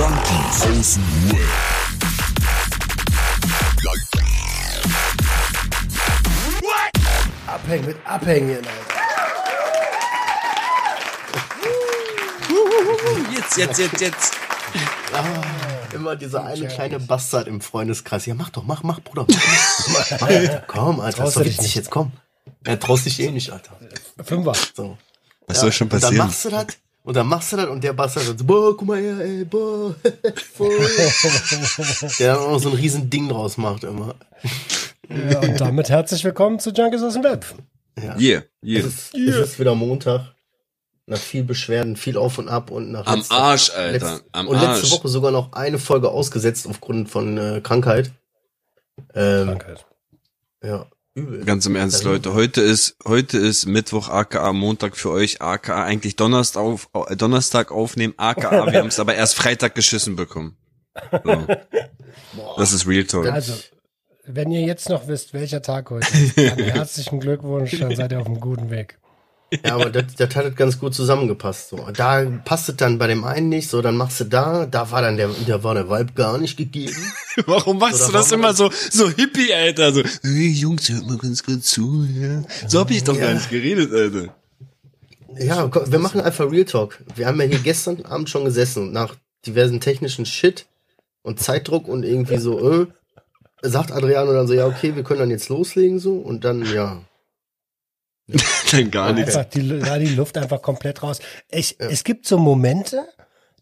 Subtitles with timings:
[0.00, 2.50] Junkies aus dem Web.
[7.46, 8.70] Abhängen mit Abhängen, Alter.
[13.34, 14.32] Jetzt, jetzt, jetzt, jetzt.
[15.92, 18.24] Immer dieser eine kleine Bastard im Freundeskreis.
[18.24, 19.26] Ja, mach doch, mach, mach, Bruder.
[19.28, 22.12] Mach, mach, Alter, komm, Alter, Traust ist doch witzig, jetzt komm.
[22.64, 23.76] Er traust dich eh nicht, Alter.
[24.24, 24.54] Fünfer.
[24.74, 24.96] So.
[25.46, 26.26] Was soll schon Und dann passieren?
[26.26, 26.66] machst du das,
[27.02, 29.44] und dann machst du das, und der Bastard sagt so, boah, guck mal her, ey,
[29.44, 29.94] boah.
[32.18, 34.14] Der dann auch noch so ein riesen Ding draus macht immer.
[35.08, 37.44] Ja, und damit herzlich willkommen zu Junkies aus dem Web.
[37.98, 38.16] Ja.
[38.18, 38.80] Yeah, yeah.
[38.80, 40.34] Es ist, es ist wieder Montag.
[41.06, 44.06] Nach viel Beschwerden, viel Auf und Ab und nach Am letzter- Arsch, Alter.
[44.06, 44.90] Letz- Am und letzte Arsch.
[44.92, 48.12] Woche sogar noch eine Folge ausgesetzt aufgrund von äh, Krankheit.
[49.14, 49.86] Ähm, Krankheit.
[50.62, 51.44] ja, übel.
[51.44, 52.34] Ganz im Ernst, Leute.
[52.34, 57.72] Heute ist, heute ist Mittwoch, aka Montag für euch, aka eigentlich Donnerstag, auf, äh, Donnerstag
[57.72, 60.56] aufnehmen, aka wir haben es aber erst Freitag geschissen bekommen.
[61.24, 61.46] So.
[62.56, 63.26] Das ist Real Talk.
[63.26, 63.54] Also,
[64.24, 68.20] wenn ihr jetzt noch wisst, welcher Tag heute ist, dann herzlichen Glückwunsch, dann seid ihr
[68.20, 68.98] auf einem guten Weg.
[69.64, 71.70] Ja, aber das, das hat ganz gut zusammengepasst.
[71.70, 71.88] So.
[71.92, 75.02] Da passt es dann bei dem einen nicht, so dann machst du da, da war
[75.02, 76.94] dann der, da war der Vibe gar nicht gegeben.
[77.46, 79.92] Warum machst Oder du das immer so, so hippie, Alter?
[79.92, 82.42] So, hey Jungs, hört mal ganz kurz zu, ja.
[82.68, 84.34] So hab ich doch gar nicht geredet, Alter.
[85.38, 86.98] Ja, komm, wir machen einfach Real Talk.
[87.14, 90.66] Wir haben ja hier gestern Abend schon gesessen und nach diversen technischen Shit
[91.22, 92.86] und Zeitdruck und irgendwie so, äh,
[93.62, 97.02] sagt Adriano dann so, ja, okay, wir können dann jetzt loslegen so und dann, ja.
[98.70, 99.36] Dann gar nichts.
[99.36, 101.18] Einfach die, da die Luft einfach komplett raus.
[101.50, 103.06] Ich, Es gibt so Momente,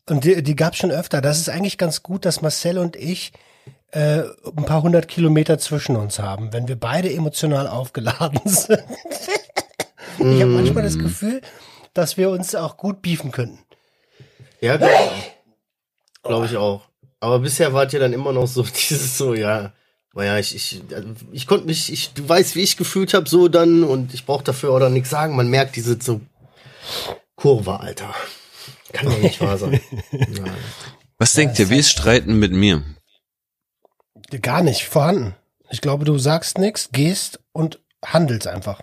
[0.09, 2.97] und die, die gab es schon öfter, das ist eigentlich ganz gut, dass Marcel und
[2.97, 3.33] ich
[3.91, 4.23] äh,
[4.57, 8.83] ein paar hundert Kilometer zwischen uns haben, wenn wir beide emotional aufgeladen sind.
[10.19, 11.41] ich habe manchmal das Gefühl,
[11.95, 13.59] dass wir uns auch gut beefen könnten.
[14.61, 16.23] Ja, glaube ich auch.
[16.23, 16.83] Glaube ich auch.
[17.21, 19.73] Aber bisher wart ihr dann immer noch so dieses so, ja,
[20.15, 23.49] naja, ich, ich, also ich konnte mich, ich, du weißt, wie ich gefühlt habe, so
[23.49, 25.37] dann, und ich brauche dafür oder nichts sagen.
[25.37, 26.21] Man merkt diese so
[27.37, 28.15] Kurve, Alter.
[28.93, 29.81] Kann doch nicht wahr sein.
[30.11, 30.57] Nein.
[31.19, 32.83] Was denkt ihr, wie ist Streiten mit mir?
[34.43, 35.35] Gar nicht vorhanden.
[35.71, 38.81] Ich glaube, du sagst nichts, gehst und handelst einfach.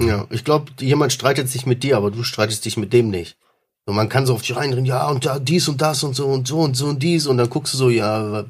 [0.00, 3.36] Ja, ich glaube, jemand streitet sich mit dir, aber du streitest dich mit dem nicht.
[3.88, 6.26] Und man kann so auf dich reinreden, ja, und da, dies und das und so
[6.26, 8.44] und so und so und dies, und dann guckst du so, ja,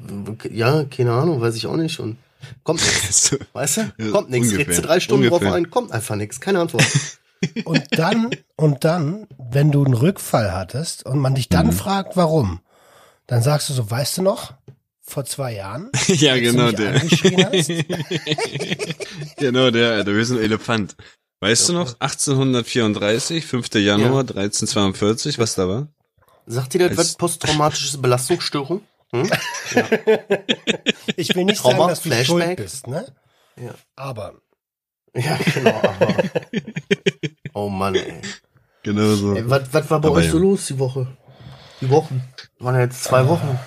[0.51, 2.17] ja, keine Ahnung, weiß ich auch nicht, und
[2.63, 3.37] kommt nichts.
[3.53, 3.81] Weißt du?
[3.97, 4.49] Ja, Kommt nichts.
[4.49, 4.67] ungefähr.
[4.67, 5.47] Redst du drei Stunden Ungefähr.
[5.47, 6.41] drauf ein, kommt einfach nichts.
[6.41, 6.83] Keine Antwort.
[7.63, 11.71] Und dann, und dann, wenn du einen Rückfall hattest und man dich dann Mhm.
[11.71, 12.59] fragt, warum,
[13.27, 14.55] dann sagst du so, weißt du noch,
[15.01, 17.01] vor zwei Jahren, ja, genau mich der.
[19.37, 20.13] genau der, Alter.
[20.13, 20.95] Wir sind ein Elefant.
[21.41, 21.95] Weißt du noch?
[21.99, 23.73] 1834, 5.
[23.75, 24.35] Januar, Ja.
[24.35, 25.87] 1342, was da war?
[26.45, 27.15] Sagt dir das was?
[27.15, 28.81] Posttraumatische Belastungsstörung?
[29.11, 29.23] Hm?
[31.15, 32.25] ich will nicht Trauma, sagen, dass du Flashback?
[32.25, 33.05] schuld bist, ne?
[33.55, 33.73] Ja.
[33.95, 34.33] Aber
[35.15, 35.69] Ja, genau.
[35.81, 36.07] Aber.
[37.53, 38.21] Oh Mann, ey.
[38.83, 39.35] Genau so.
[39.35, 40.31] ey was, was war bei Aber euch ja.
[40.31, 41.07] so los die Woche?
[41.81, 42.21] Die Wochen?
[42.59, 43.57] Waren ja jetzt zwei Wochen.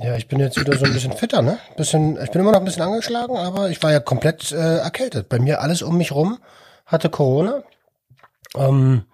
[0.00, 1.58] ja, ich bin jetzt wieder so ein bisschen fitter, ne?
[1.76, 5.28] Bisschen, ich bin immer noch ein bisschen angeschlagen, aber ich war ja komplett äh, erkältet.
[5.28, 6.38] Bei mir alles um mich rum
[6.86, 7.62] hatte Corona.
[8.56, 9.04] Ähm,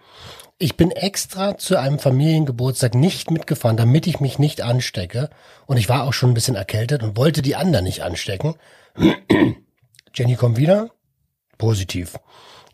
[0.58, 5.28] ich bin extra zu einem Familiengeburtstag nicht mitgefahren, damit ich mich nicht anstecke.
[5.66, 8.54] Und ich war auch schon ein bisschen erkältet und wollte die anderen nicht anstecken.
[10.14, 10.90] Jenny kommt wieder,
[11.58, 12.16] positiv.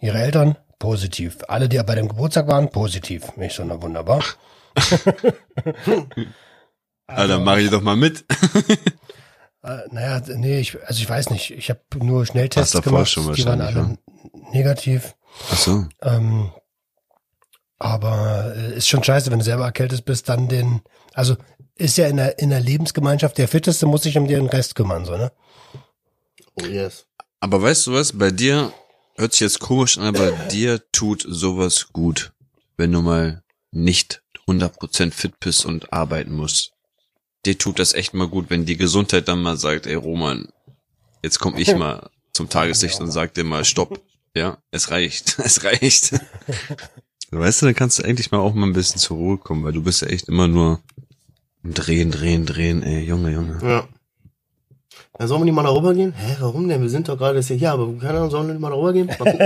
[0.00, 1.38] Ihre Eltern, positiv.
[1.48, 3.32] Alle, die bei dem Geburtstag waren, positiv.
[3.40, 4.22] Ich so, na wunderbar.
[7.06, 8.24] Alter, mach ich doch mal mit.
[9.60, 11.50] Äh, naja, nee, ich, also ich weiß nicht.
[11.50, 13.10] Ich habe nur Schnelltests Hast gemacht.
[13.10, 13.98] schon die waren alle
[14.52, 15.14] negativ.
[15.50, 15.86] Ach so.
[16.02, 16.50] Ähm,
[17.78, 20.82] aber äh, ist schon scheiße, wenn du selber erkältet bist, dann den,
[21.14, 21.36] also
[21.76, 25.04] ist ja in der, in der Lebensgemeinschaft, der Fitteste muss sich um den Rest kümmern,
[25.04, 25.30] so, ne?
[26.60, 27.06] Oh yes.
[27.40, 28.18] Aber weißt du was?
[28.18, 28.72] Bei dir
[29.16, 32.32] hört sich jetzt komisch an, aber dir tut sowas gut,
[32.76, 36.72] wenn du mal nicht 100% fit bist und arbeiten musst.
[37.46, 40.48] Dir tut das echt mal gut, wenn die Gesundheit dann mal sagt, ey Roman,
[41.22, 44.00] jetzt komm ich mal zum Tageslicht und sag dir mal Stopp.
[44.34, 46.12] Ja, es reicht, es reicht.
[47.30, 49.72] Weißt du, dann kannst du endlich mal auch mal ein bisschen zur Ruhe kommen, weil
[49.72, 50.80] du bist ja echt immer nur
[51.62, 53.58] drehen, drehen, drehen, ey, Junge, Junge.
[53.62, 53.88] Ja.
[55.20, 56.12] Ja, sollen wir nicht mal darüber gehen?
[56.12, 56.80] Hä, warum denn?
[56.80, 57.56] Wir sind doch gerade jetzt hier.
[57.56, 59.06] Ja, aber keine Ahnung, sollen wir nicht mal darüber gehen?
[59.08, 59.38] Mal gucken.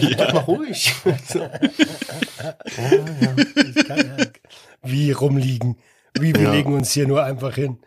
[0.00, 0.94] Bleib doch mal ruhig.
[1.28, 1.48] So.
[4.82, 5.76] Wie rumliegen.
[6.18, 6.52] Wie wir Ja.
[6.52, 7.78] legen uns hier nur einfach hin.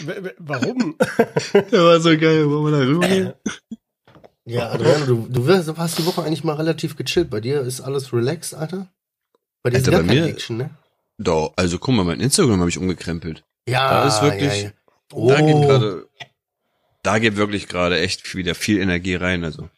[0.00, 0.96] W- w- Warum?
[1.54, 3.32] Der war so geil, wollen wir da rübergehen?
[4.48, 7.30] Ja, Adriano, du, du wirst, du hast die Woche eigentlich mal relativ gechillt.
[7.30, 8.88] Bei dir ist alles relaxed, Alter?
[9.62, 10.70] Bei dir Alter, ist gar bei keine mir- Action, ne?
[11.18, 13.44] Doch, also guck mal, mein Instagram habe ich umgekrempelt.
[13.68, 14.70] Ja, Da ist wirklich- ja, ja.
[15.28, 16.08] Da geht Oh, gerade,
[17.02, 19.68] da geht wirklich gerade echt wieder viel Energie rein, also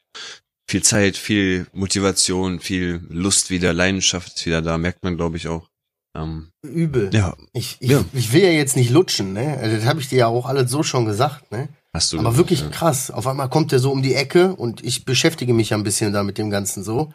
[0.68, 5.48] viel Zeit, viel Motivation, viel Lust wieder, Leidenschaft ist wieder da, merkt man glaube ich
[5.48, 5.68] auch.
[6.16, 7.10] Ähm, übel.
[7.14, 8.04] ja, Ich, ich, Ja.
[8.12, 9.58] ich will ja jetzt nicht lutschen, ne?
[9.60, 11.68] Also, das habe ich dir ja auch alles so schon gesagt, ne?
[11.94, 12.18] Hast du.
[12.18, 12.68] Aber wirklich ja.
[12.68, 13.10] krass.
[13.10, 16.12] Auf einmal kommt der so um die Ecke und ich beschäftige mich ja ein bisschen
[16.12, 17.12] da mit dem Ganzen so.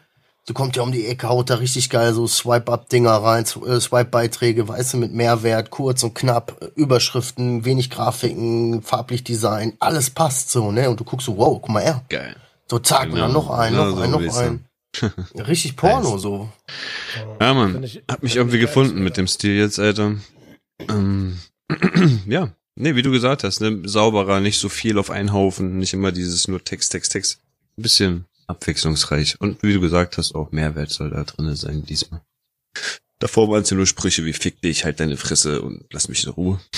[0.48, 4.68] Du kommt ja um die Ecke, haut da richtig geil so Swipe-Up-Dinger rein, äh, Swipe-Beiträge,
[4.68, 10.50] weißt du, mit Mehrwert, kurz und knapp, äh, Überschriften, wenig Grafiken, farblich Design, alles passt
[10.52, 10.88] so, ne?
[10.88, 12.04] Und du guckst so, wow, guck mal her.
[12.08, 12.36] Geil.
[12.70, 13.22] So zack, und Genau.
[13.24, 14.64] dann noch ein, Ja, noch so ein, noch ein.
[15.34, 16.48] Richtig Porno so.
[17.40, 17.82] Ja, Mann.
[17.82, 20.14] Ich- Hab mich irgendwie gefunden mit dem Stil jetzt, Alter.
[20.88, 21.38] Ähm,
[22.26, 22.50] ja.
[22.78, 26.12] Nee, wie du gesagt hast, ne, sauberer, nicht so viel auf einen Haufen, nicht immer
[26.12, 27.40] dieses nur Text, Text, Text.
[27.78, 29.40] Ein bisschen abwechslungsreich.
[29.40, 32.20] Und wie du gesagt hast, auch Mehrwert soll da drinne sein diesmal.
[33.18, 36.24] Davor waren es ja nur Sprüche wie fick dich, halt deine Fresse und lass mich
[36.24, 36.60] in Ruhe.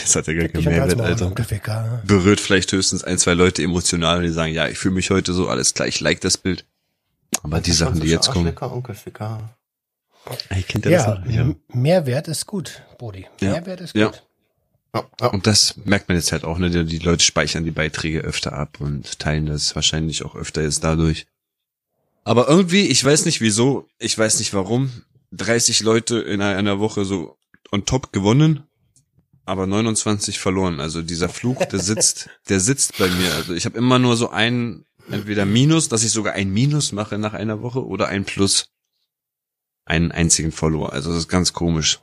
[0.00, 1.26] Jetzt hat er gar keinen Mehrwert, Alter.
[1.26, 2.02] Onkel Ficker.
[2.04, 5.48] Berührt vielleicht höchstens ein, zwei Leute emotional, die sagen, ja, ich fühle mich heute so,
[5.48, 6.66] alles klar, ich like das Bild.
[7.42, 8.52] Aber die Sachen, die jetzt kommen.
[8.60, 9.56] Onkel Ficker.
[10.48, 11.30] Ey, kennt Ja, das noch?
[11.30, 11.54] ja.
[11.72, 13.26] Mehrwert ist gut, Brody.
[13.40, 13.52] Ja.
[13.52, 14.06] Mehrwert ist Ja.
[14.08, 14.22] gut.
[14.94, 15.26] Ja, ja.
[15.28, 16.70] Und das merkt man jetzt halt auch, ne?
[16.70, 20.84] Die, die Leute speichern die Beiträge öfter ab und teilen das wahrscheinlich auch öfter jetzt
[20.84, 21.26] dadurch.
[22.22, 25.02] Aber irgendwie, ich weiß nicht wieso, ich weiß nicht warum,
[25.32, 27.36] 30 Leute in einer Woche so
[27.72, 28.62] on top gewonnen,
[29.44, 30.80] aber 29 verloren.
[30.80, 33.34] Also dieser Fluch, der sitzt, der sitzt bei mir.
[33.34, 37.18] Also ich habe immer nur so ein, entweder Minus, dass ich sogar ein Minus mache
[37.18, 38.68] nach einer Woche oder ein Plus.
[39.86, 40.92] Einen einzigen Follower.
[40.92, 42.00] Also das ist ganz komisch.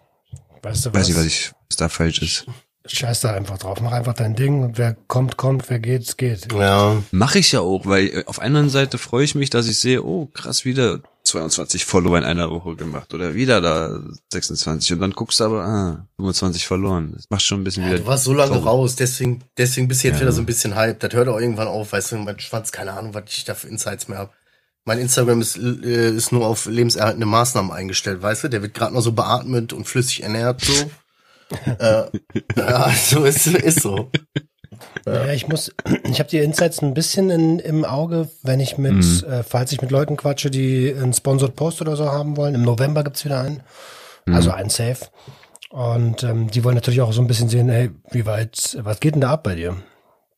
[0.61, 1.07] Weißt du Weiß was?
[1.07, 2.45] nicht, was ich, was da falsch ist.
[2.85, 3.79] Scheiß da einfach drauf.
[3.81, 4.63] Mach einfach dein Ding.
[4.63, 5.69] Und wer kommt, kommt.
[5.69, 6.51] Wer geht, geht.
[6.53, 7.01] ja.
[7.11, 10.03] Mache ich ja auch, weil äh, auf einer Seite freue ich mich, dass ich sehe,
[10.03, 13.99] oh krass, wieder 22 Follower in einer Woche gemacht oder wieder da
[14.33, 17.11] 26 und dann guckst du aber, ah, 25 verloren.
[17.15, 17.99] Das macht schon ein bisschen Ja, wieder.
[17.99, 18.65] du warst so lange traurig.
[18.65, 20.21] raus, deswegen, deswegen bist du jetzt Ja.
[20.21, 20.99] wieder so ein bisschen hype.
[20.99, 23.67] Das hört auch irgendwann auf, weißt du, mein Schwanz, keine Ahnung, was ich da für
[23.67, 24.31] Insights mehr habe.
[24.83, 28.47] Mein Instagram ist, äh, ist nur auf lebenserhaltende Maßnahmen eingestellt, weißt du?
[28.47, 30.89] Der wird gerade noch so beatmet und flüssig ernährt, so.
[31.79, 32.03] Äh,
[32.57, 34.09] ja, so ist, ist so.
[35.05, 35.71] Ja, ich muss,
[36.09, 39.23] ich habe die Insights ein bisschen in, im Auge, wenn ich mit, Mhm.
[39.27, 42.55] äh, falls ich mit Leuten quatsche, die einen Sponsored Post oder so haben wollen.
[42.55, 43.61] Im November gibt's wieder einen.
[44.27, 44.55] Also Mhm.
[44.55, 44.97] ein Safe.
[45.69, 49.13] Und ähm, die wollen natürlich auch so ein bisschen sehen, hey, wie weit, was geht
[49.15, 49.77] denn da ab bei dir?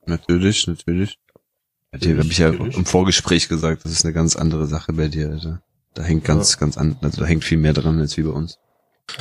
[0.05, 1.17] Natürlich, natürlich.
[1.91, 5.07] Bei dir habe ich ja im Vorgespräch gesagt, das ist eine ganz andere Sache bei
[5.07, 5.29] dir.
[5.29, 5.61] Alter.
[5.93, 8.57] Da hängt ganz, ganz an, also da hängt viel mehr dran als wie bei uns.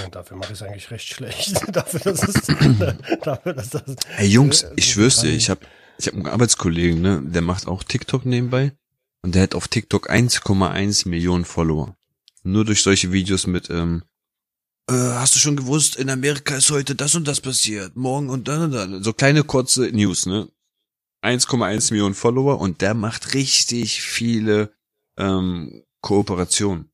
[0.04, 1.60] Und dafür mache ich es eigentlich recht schlecht.
[1.76, 2.46] dafür, dass es,
[3.22, 3.82] dafür, dass das.
[4.08, 5.66] Hey Jungs, äh, ich schwör's dir, ich hab,
[5.98, 8.72] ich hab einen Arbeitskollegen, ne, der macht auch TikTok nebenbei
[9.22, 11.96] und der hat auf TikTok 1,1 Millionen Follower.
[12.42, 14.02] Nur durch solche Videos mit, ähm,
[14.88, 18.48] äh, hast du schon gewusst, in Amerika ist heute das und das passiert, morgen und
[18.48, 19.02] dann und dann.
[19.02, 20.48] So kleine kurze News, ne?
[21.24, 24.74] 1,1 Millionen Follower und der macht richtig viele
[25.16, 26.91] ähm, Kooperationen.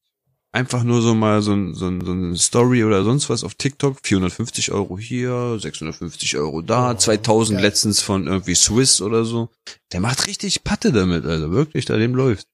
[0.59, 3.55] Einfach nur so mal so ein, so ein, so ein Story oder sonst was auf
[3.55, 3.99] TikTok.
[4.03, 7.65] 450 Euro hier, 650 Euro da, Oh, 2000 geil.
[7.69, 9.51] letztens von irgendwie Swiss oder so.
[9.93, 12.49] Der macht richtig Patte damit, also wirklich, da dem läuft.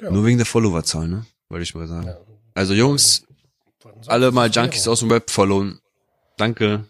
[0.00, 0.12] Ja.
[0.12, 1.26] Nur wegen der Followerzahl, ne?
[1.48, 2.06] Wollte ich mal sagen.
[2.06, 2.18] Ja.
[2.54, 3.24] Also Jungs,
[4.06, 5.80] alle mal Junkies aus dem Web followen.
[6.36, 6.84] Danke.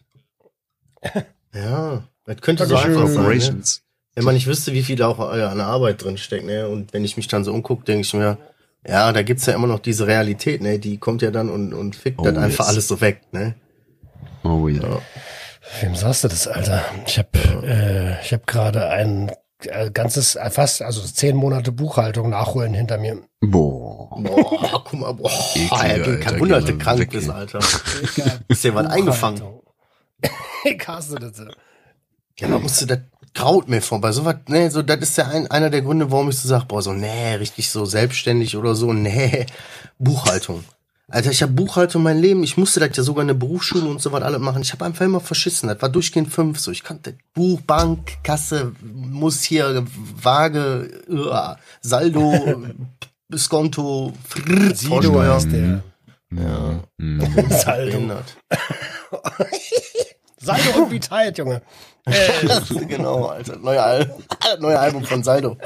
[1.55, 3.39] Ja, das könnte so einfach sein.
[3.39, 3.63] Ne?
[4.15, 6.69] Wenn man nicht wüsste, wie viel da auch an Arbeit drin steckt, ne?
[6.69, 8.37] Und wenn ich mich dann so umgucke, denke ich mir,
[8.87, 10.79] ja, da gibt's ja immer noch diese Realität, ne?
[10.79, 12.69] Die kommt ja dann und, und fickt Oh, das einfach yes.
[12.69, 13.55] alles so weg, ne?
[14.45, 14.83] Oh ja.
[14.83, 15.03] Ja.
[15.81, 16.83] Wem sagst du das, Alter?
[17.07, 17.29] Ich habe
[17.67, 19.31] äh, ich hab gerade ein
[19.65, 23.21] äh, ganzes, äh, fast, also zehn Monate Buchhaltung nachholen hinter mir.
[23.41, 24.09] Boah.
[24.23, 27.29] Boah, guck mal, boah, Eklige, Alter, mal du krank weg, bist.
[27.29, 27.59] Alter.
[28.49, 29.43] Ist dir was eingefangen?
[30.65, 31.41] Ich hasse das.
[32.41, 32.99] Ja, man musste das
[33.39, 34.01] graut mir vor.
[34.01, 36.67] Bei sowas, ne, so, das ist ja ein, einer der Gründe, warum ich so sag,
[36.67, 39.47] boah, so, nee, richtig so selbstständig oder so, nee,
[39.99, 40.65] Buchhaltung.
[41.11, 44.03] Alter, ich habe Buchhaltung mein Leben, ich musste das ja sogar in der Berufsschule und
[44.03, 44.61] so was alles machen.
[44.61, 45.71] Ich habe einfach immer verschissen.
[45.71, 46.61] Das war durchgehend fünf.
[46.61, 49.87] So, ich kannte Buch, Bank, Kasse, muss hier
[50.23, 52.63] Waage, uh, Saldo,
[53.35, 55.83] Skonto, Frrr, Sido heißt der.
[56.31, 56.85] Ja.
[57.57, 58.03] Saldo.
[60.41, 61.63] Saldo und Vitalt, Junge.
[62.11, 63.57] Äh, genau, Alter.
[63.59, 64.15] Neue, Al
[64.61, 65.57] neue Album von Saldo.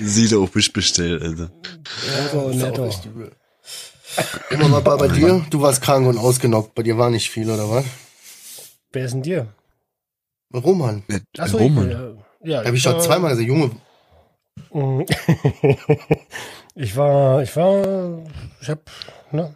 [0.00, 1.44] Sido bist bestellt, also.
[1.44, 2.90] netto, Ist auch netto.
[4.50, 6.74] Immer mal bei, bei dir, du warst krank und ausgenockt.
[6.74, 7.84] Bei dir war nicht viel, oder was?
[8.92, 9.46] Wer ist denn dir?
[10.52, 11.02] Roman.
[11.08, 11.90] Ja, Achso, Roman.
[11.90, 13.70] ich, äh, ja, Hab ich schon zweimal gesagt, Junge.
[16.74, 18.22] Ich war, ich war,
[18.62, 18.80] ich hab,
[19.30, 19.54] ne?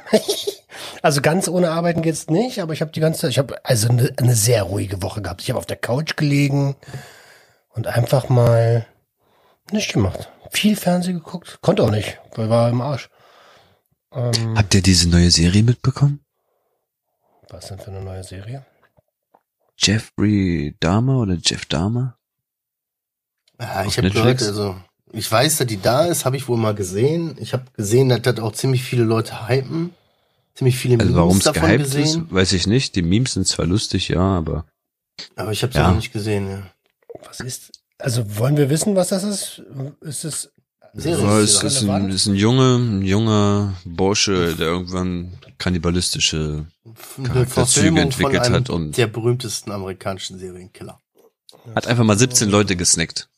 [1.02, 4.12] also ganz ohne Arbeiten geht's nicht, aber ich habe die ganze, ich habe also eine,
[4.16, 5.42] eine sehr ruhige Woche gehabt.
[5.42, 6.76] Ich habe auf der Couch gelegen
[7.70, 8.86] und einfach mal
[9.70, 10.30] nichts gemacht.
[10.50, 13.08] Viel Fernsehen geguckt, konnte auch nicht, weil war im Arsch.
[14.12, 16.20] Ähm, Habt ihr diese neue Serie mitbekommen?
[17.52, 18.64] was denn für eine neue Serie?
[19.76, 22.16] Jeffrey Dahmer oder Jeff Dahmer?
[23.58, 24.76] Auf ich habe gehört, also
[25.12, 27.36] ich weiß, dass die da ist, habe ich wohl mal gesehen.
[27.38, 29.90] Ich habe gesehen, dass das auch ziemlich viele Leute hypen.
[30.54, 32.04] Ziemlich viele Also Memes warum es davon gehypt gesehen.
[32.26, 32.94] ist, weiß ich nicht.
[32.96, 34.66] Die Memes sind zwar lustig, ja, aber
[35.36, 35.88] Aber ich habe es Ja.
[35.88, 36.48] noch nicht gesehen.
[36.48, 36.62] Ja.
[37.26, 37.72] Was ist?
[37.98, 39.62] Also wollen wir wissen, was das ist?
[40.00, 40.50] Ist es
[40.94, 46.66] Sehr Ist ja, es ist ein, ist ein junge, ein junger Bursche, der irgendwann kannibalistische
[47.22, 50.98] Charakterzüge entwickelt von einem hat und- der berühmtesten amerikanischen Serienkiller.
[51.74, 53.28] hat einfach mal 17 Leute gesnackt.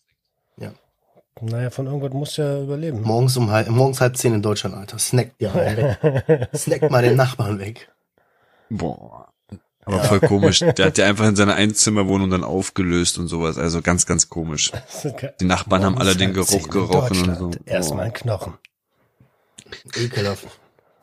[1.41, 3.03] Naja, von irgendwas muss ja überleben.
[3.03, 4.99] Morgens um halb, morgens halb zehn in Deutschland, Alter.
[4.99, 6.49] Snackt ja einen weg.
[6.55, 7.91] Snackt mal den Nachbarn weg.
[8.71, 9.29] Boah.
[9.85, 10.61] Aber voll komisch.
[10.79, 13.59] Der hat ja einfach in seiner Einzimmerwohnung dann aufgelöst und sowas.
[13.59, 14.73] Also ganz, ganz komisch.
[15.41, 17.61] Die Nachbarn haben alle den Morgens Geruch gerochen und so.
[17.67, 18.55] Erstmal ein Knochen.
[19.97, 20.47] Ekelhaft.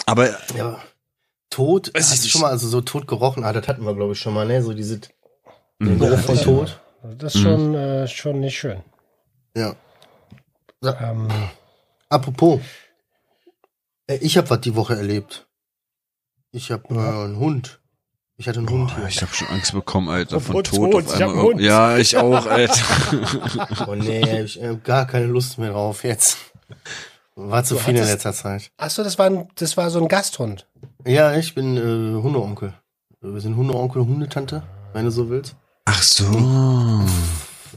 [0.05, 0.79] Aber Ja.
[1.49, 2.31] Tod, Weiß ich hast du nicht.
[2.31, 4.63] schon mal, also so tot gerochen, ah, das hatten wir, glaube ich, schon mal, ne?
[4.63, 5.01] So diese,
[5.79, 5.87] Mhm.
[5.89, 6.43] den Geruch von Ja.
[6.43, 6.79] Tod.
[7.17, 8.77] Das ist schon, äh, schon nicht schön.
[9.55, 9.75] Ja.
[10.83, 11.27] Ähm,
[12.09, 12.59] Apropos,
[14.07, 15.47] äh, ich habe was die Woche erlebt.
[16.51, 17.79] Ich habe äh, einen Hund.
[18.37, 19.07] Ich hatte einen Hund Boah, hier.
[19.07, 21.43] ich habe schon Angst bekommen, Alter, von Apropos Tod Tod, auf ich hab einmal.
[21.45, 21.61] einen Hund.
[21.61, 23.87] Ja, ich auch, Alter.
[23.87, 26.37] Oh nee, ich habe gar keine Lust mehr drauf jetzt.
[27.35, 28.71] War zu Du viel in hattest- letzter Zeit.
[28.77, 30.67] ach so, das war, ein, das war so ein Gasthund.
[31.05, 32.73] Ja, ich bin äh, Hundeonkel.
[33.21, 35.55] Wir sind Hundeonkel und Hundetante, wenn du so willst.
[35.85, 36.25] Ach so.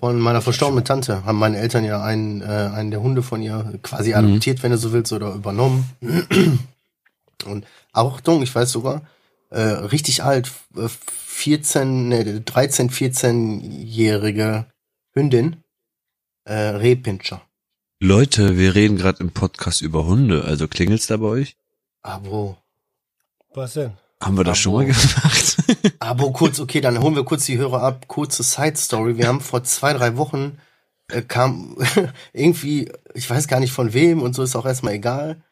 [0.05, 3.79] Von meiner verstorbenen Tante haben meine Eltern ja einen, äh, einen der Hunde von ihr
[3.83, 4.17] quasi Mhm.
[4.17, 5.89] adoptiert, wenn du so willst, oder übernommen.
[7.47, 9.01] Und Achtung, ich weiß sogar,
[9.49, 14.67] äh, richtig alt, äh, 14, ne, 13, 14-jährige
[15.15, 15.57] Hündin,
[16.45, 17.41] äh, Rehpinscher.
[17.99, 20.45] Leute, wir reden gerade im Podcast über Hunde.
[20.45, 21.57] Also klingelt's da bei euch?
[22.03, 22.59] Abo.
[23.55, 23.93] Was denn?
[24.21, 24.93] Haben wir das schon mal Abo.
[24.93, 25.54] gemacht?
[26.01, 28.09] Abo kurz, okay, dann holen wir kurz die Hörer ab.
[28.09, 29.17] Kurze Side Story.
[29.19, 30.59] Wir haben vor zwei, drei Wochen
[31.11, 31.77] äh, kam
[32.33, 35.43] irgendwie, ich weiß gar nicht von wem und so ist auch erstmal egal,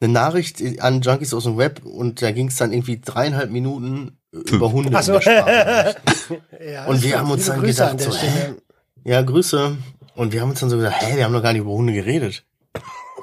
[0.00, 4.18] eine Nachricht an Junkies aus dem Web und da ging es dann irgendwie dreieinhalb Minuten
[4.32, 4.90] über Hunde.
[4.96, 5.14] Ach so.
[5.14, 5.98] in der Sprachnachricht.
[6.72, 8.56] Ja, Und wir war- haben uns dann Grüße gedacht, so, Stelle.
[9.04, 9.76] ja, Grüße.
[10.14, 11.92] Und wir haben uns dann so gesagt, hä, wir haben doch gar nicht über Hunde
[11.92, 12.44] geredet.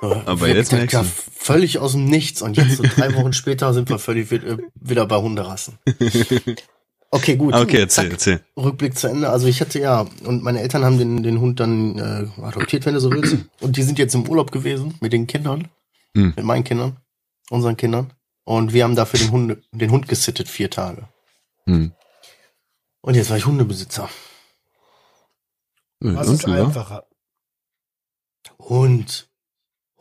[0.02, 1.04] Aber jetzt das merkst du.
[1.04, 5.06] völlig aus dem Nichts und jetzt so drei Wochen später sind wir völlig äh, wieder
[5.06, 5.78] bei Hunderassen.
[7.12, 7.54] Okay, gut.
[7.54, 8.12] Okay, erzähl, Zack.
[8.12, 8.42] erzähl.
[8.58, 9.30] Rückblick zu Ende.
[9.30, 12.94] Also ich hatte ja, und meine Eltern haben den, den Hund dann äh, adoptiert, wenn
[12.94, 13.38] du so willst.
[13.62, 15.70] Und die sind jetzt im Urlaub gewesen mit den Kindern,
[16.14, 16.34] Hm.
[16.36, 16.98] mit meinen Kindern,
[17.50, 18.12] unseren Kindern.
[18.44, 21.08] Und wir haben dafür den Hund, den Hund gesittet, vier Tage.
[21.68, 21.94] Hm.
[23.00, 24.10] Und jetzt war ich Hundebesitzer.
[26.02, 26.66] Was Und, ist ja?
[26.66, 27.06] einfacher?
[28.60, 29.30] Hund.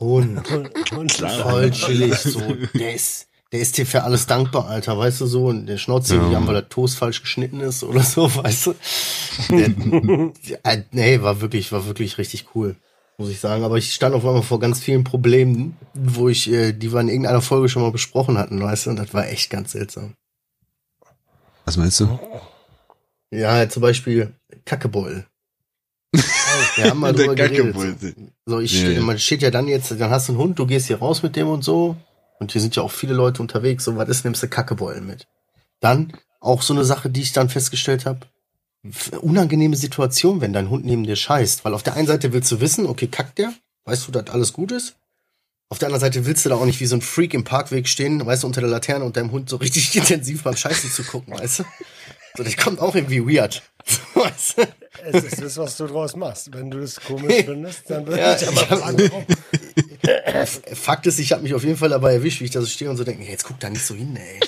[0.01, 0.51] Hund.
[0.53, 2.57] Und, und Voll chillig, so.
[2.75, 5.47] Der ist, der ist dir für alles dankbar, Alter, weißt du so?
[5.47, 6.17] Und der schnauzt Ja.
[6.17, 8.75] nicht an, weil der Toast falsch geschnitten ist oder so, weißt du?
[9.51, 9.71] Der,
[10.65, 12.75] äh, nee, war wirklich, war wirklich richtig cool,
[13.19, 13.63] muss ich sagen.
[13.63, 17.09] Aber ich stand auf einmal vor ganz vielen Problemen, wo ich, äh, die wir in
[17.09, 18.91] irgendeiner Folge schon mal besprochen hatten, weißt du?
[18.91, 20.15] Und das war echt ganz seltsam.
[21.65, 22.19] Was meinst du?
[23.31, 24.35] Ja, zum Beispiel
[24.65, 25.27] Kackebeutel.
[26.77, 27.75] Wir haben mal drüber geredet.
[28.47, 29.01] So, ich Ja, stehe, ja.
[29.03, 31.37] man steht ja dann jetzt, dann hast du einen Hund, du gehst hier raus mit
[31.37, 31.97] dem und so.
[32.39, 33.85] Und hier sind ja auch viele Leute unterwegs.
[33.85, 35.27] So, was ist, nimmst du Kackebeulen mit.
[35.81, 38.21] Dann auch so eine Sache, die ich dann festgestellt habe.
[39.23, 41.65] Unangenehme Situation, wenn dein Hund neben dir scheißt.
[41.65, 43.55] Weil auf der einen Seite willst du wissen, okay, kackt der?
[43.87, 44.97] Weißt du, dass alles gut ist?
[45.71, 47.89] Auf der anderen Seite willst du da auch nicht wie so ein Freak im Parkweg
[47.89, 51.03] stehen, weißt du, unter der Laterne und deinem Hund so richtig intensiv beim Scheißen zu
[51.03, 51.65] gucken, weißt du?
[52.37, 53.63] So, das kommt auch irgendwie weird.
[54.15, 54.23] Du?
[55.13, 56.53] Es ist das, was du draus machst.
[56.53, 58.63] Wenn du das komisch findest, dann würde Ja, ich aber
[59.03, 59.27] ich hab-.
[60.75, 62.91] Fakt ist, ich habe mich auf jeden Fall dabei erwischt, wie ich da so stehe
[62.91, 64.41] und so denke, hey, jetzt guck da nicht so hin, ey.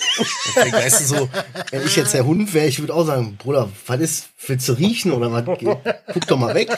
[0.73, 1.29] Weißt du so,
[1.71, 4.73] wenn ich jetzt der Hund wäre, ich würde auch sagen, Bruder, was ist, willst du
[4.73, 5.45] riechen oder was?
[5.45, 6.71] Guck doch mal weg.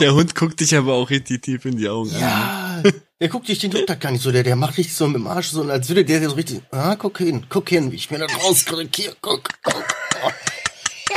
[0.00, 2.20] Der Hund guckt dich aber auch richtig tief in die Augen an.
[2.20, 2.82] Ja,
[3.20, 5.26] der guckt dich den Hund gar nicht so, der, der macht richtig so mit dem
[5.26, 8.26] Arsch so, als würde der so richtig, ah, guck hin, guck hin, ich bin da
[8.26, 9.84] rauskrieg, hier, guck, guck.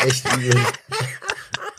[0.06, 0.60] Echt übel.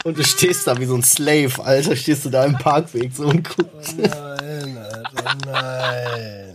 [0.05, 3.27] Und du stehst da wie so ein Slave, Alter, stehst du da im Parkweg so
[3.27, 3.97] und guckst.
[3.99, 6.53] Nein, Alter, nein.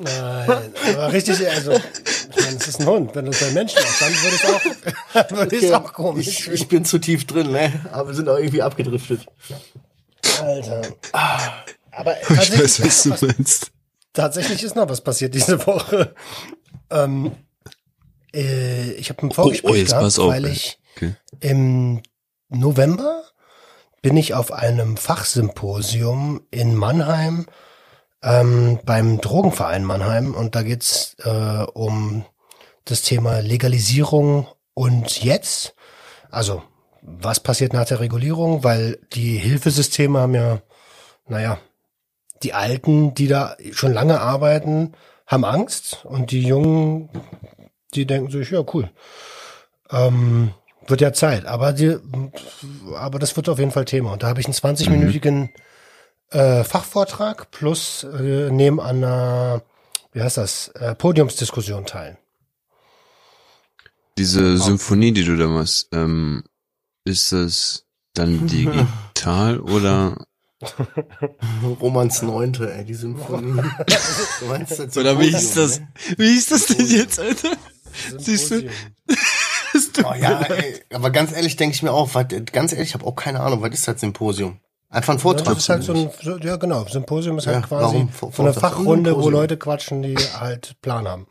[0.00, 1.72] Nein, aber richtig, also
[2.48, 3.14] meine, es ist ein Hund.
[3.14, 6.26] Wenn du es bei Menschen machst, dann würde es auch, würde es auch komisch.
[6.26, 7.72] Ich, ich bin zu tief drin, ne?
[7.92, 9.26] Aber wir sind auch irgendwie abgedriftet.
[10.40, 10.82] Alter.
[11.12, 13.70] Aber Ich weiß, was du meinst.
[14.12, 16.14] tatsächlich ist noch was passiert diese Woche.
[16.90, 17.32] Ähm,
[18.34, 21.14] äh, ich habe ein Vorgespräch Oh, oh, jetzt gehabt, pass auf, weil ich Okay.
[21.40, 22.02] im
[22.48, 23.22] November
[24.02, 27.46] bin ich auf einem Fachsymposium in Mannheim
[28.22, 32.24] ähm, beim Drogenverein Mannheim und da geht's äh, um
[32.84, 35.74] das Thema Legalisierung und jetzt.
[36.30, 36.62] Also
[37.02, 40.60] was passiert nach der Regulierung, weil die Hilfesysteme haben ja,
[41.26, 41.58] naja,
[42.42, 44.92] die Alten, die da schon lange arbeiten,
[45.26, 47.08] haben Angst und die Jungen,
[47.94, 48.90] die denken sich, ja cool,
[49.90, 50.52] ähm,
[50.86, 51.46] wird ja Zeit.
[51.46, 51.96] Aber die,
[52.94, 54.12] aber das wird auf jeden Fall Thema.
[54.12, 55.50] Und da habe ich einen 20-minütigen
[56.30, 59.62] äh, Fachvortrag plus äh, neben einer,
[60.12, 62.18] wie heißt das, äh, Podiumsdiskussion teil.
[64.18, 66.42] Diese Symphonie, die du da machst, ähm,
[67.04, 70.16] ist das dann digital oder
[71.80, 73.62] Romans Neunte, ey, die Symphonie.
[74.40, 75.74] du meinst das oder wie ist das?
[75.74, 77.52] Symposium, Wie ist das denn jetzt, Alter?
[78.18, 78.68] Siehst du?
[80.04, 83.04] Oh ja, ey, aber ganz ehrlich denke ich mir auch, was, ganz ehrlich, ich habe
[83.04, 84.60] auch keine Ahnung, was ist das Symposium?
[84.88, 85.46] Einfach ein Ja, Vortrag.
[85.54, 88.10] das ist halt so ein, so, ja genau, Symposium ist halt Ja, quasi warum?
[88.18, 88.54] so Vor- eine.
[88.54, 89.28] Fachrunde, wo.
[89.28, 91.26] Leute quatschen, die halt Plan haben.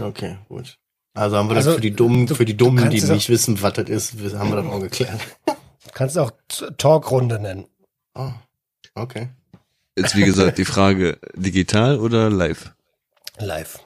[0.00, 0.78] Okay, gut.
[1.14, 3.28] Also haben wir das Also, für die Dummen, du- für die du Dummen, die nicht
[3.28, 5.20] wissen, was das ist, haben wir das auch geklärt.
[5.92, 6.30] Kannst du auch
[6.78, 7.66] Talkrunde nennen.
[8.14, 8.30] Oh,
[8.94, 9.28] okay.
[9.96, 12.72] Jetzt wie gesagt die Frage digital oder live?
[13.38, 13.80] Live.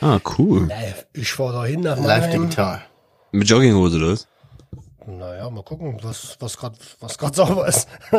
[0.00, 0.66] Ah, cool.
[0.68, 1.06] Live.
[1.12, 2.42] Ich fahre da hin nach Live Mannheim.
[2.42, 2.82] digital.
[3.32, 4.26] Mit Jogginghose oder was?
[5.06, 7.88] Naja, mal gucken, was, was gerade was grad sauber ist.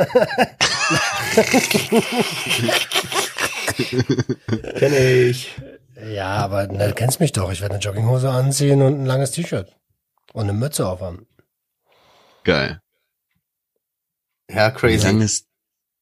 [4.79, 5.55] Kenne ich.
[6.01, 7.51] Ja, aber na, du kennst mich doch.
[7.51, 9.75] Ich werde eine Jogginghose anziehen und ein langes T-Shirt.
[10.33, 11.27] Und eine Mütze aufhaben.
[12.43, 12.81] Geil.
[14.49, 15.05] Ja, crazy.
[15.05, 15.45] Langes,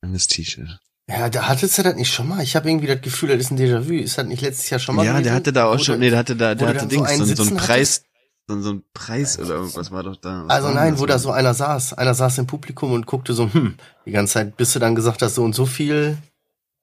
[0.02, 0.80] langes T-Shirt.
[1.10, 2.44] Ja, da hattest du das nicht schon mal?
[2.44, 3.94] Ich habe irgendwie das Gefühl, das ist ein Déjà-vu.
[3.94, 5.24] Ist das nicht letztes Jahr schon mal Ja, gewesen?
[5.26, 7.20] der hatte da auch schon, nee, der hatte da, der hatte dann so Dings, einen
[7.20, 8.04] so, so ein sitzen Preis,
[8.48, 10.46] so, so ein Preis oder irgendwas war doch da.
[10.50, 11.94] Also nein, wo da so einer saß.
[11.94, 15.22] Einer saß im Publikum und guckte so, hm, die ganze Zeit, bis du dann gesagt
[15.22, 16.18] hast, so und so viel.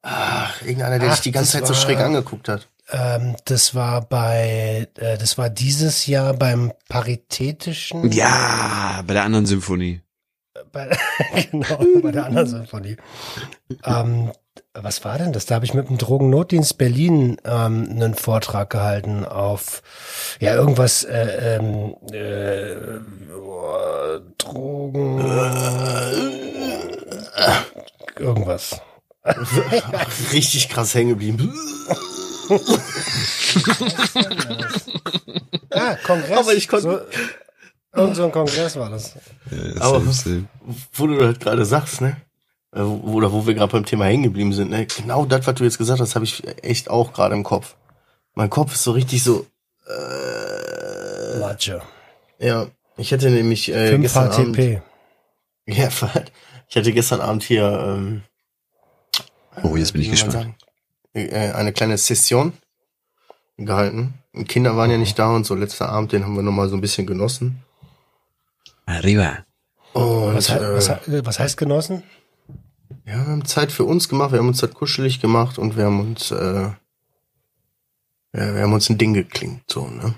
[0.03, 2.69] Ach, irgendeiner, der Ach, dich die ganze Zeit so war- schräg angeguckt hat.
[2.91, 8.11] Ähm, das war bei, äh, das war dieses Jahr beim paritätischen.
[8.13, 10.01] Ja, bei der anderen Symphonie.
[10.75, 10.91] Bei,
[11.51, 12.97] genau, bei der anderen Symphonie.
[13.85, 14.33] ähm,
[14.75, 15.47] was war denn das?
[15.47, 19.83] Da habe ich mit dem Drogennotdienst Berlin ähm, einen Vortrag gehalten auf
[20.41, 23.01] ja irgendwas äh, äh,
[23.37, 25.21] oh, Drogen
[28.19, 28.81] irgendwas.
[30.33, 31.53] Richtig krass hängen geblieben.
[35.71, 36.39] Ah, Kongress.
[36.39, 37.44] Aber ich konnte- so,
[37.95, 39.15] irgend so ein Kongress war das.
[39.51, 40.45] Ja, Aber- same, same.
[40.93, 42.17] Wo du das gerade sagst, ne?
[42.75, 44.87] Äh, Oder wo wir gerade beim Thema hängen geblieben sind, ne?
[44.87, 47.77] Genau das, was du jetzt gesagt hast, habe ich echt auch gerade im Kopf.
[48.35, 49.47] Mein Kopf ist so richtig so.
[49.87, 51.83] Äh, Matsche.
[52.39, 54.57] ja, ich hätte nämlich äh, 5 gestern Abend.
[54.57, 54.83] HTP.
[55.67, 55.89] Ja,
[56.69, 57.65] ich hatte gestern Abend hier.
[57.97, 58.23] Ähm,
[59.63, 60.33] Oh, jetzt bin ich gespannt.
[60.33, 60.55] sagen,
[61.13, 62.55] äh, eine kleine Session
[63.57, 64.15] gehalten.
[64.49, 66.81] Kinder waren ja nicht da und so letzter Abend, den haben wir nochmal so ein
[66.81, 67.63] bisschen genossen.
[68.87, 69.45] Arriba.
[69.93, 72.03] Und Was, he äh, was, he- was heißt genossen?
[73.07, 75.85] ja, wir haben Zeit für uns gemacht, wir haben uns das kuschelig gemacht und wir
[75.87, 76.71] haben uns, äh,
[78.37, 80.15] ja, wir haben uns ein Ding geklingt, so, ne?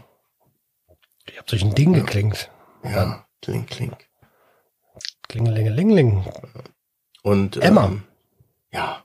[1.27, 2.51] Ich hab durch ein Ding geklingt.
[2.85, 3.95] Ja, kling, kling.
[5.29, 6.25] Klingelingelingeling.
[7.23, 7.87] Und Emma.
[7.87, 8.03] Ähm,
[8.73, 9.05] ja,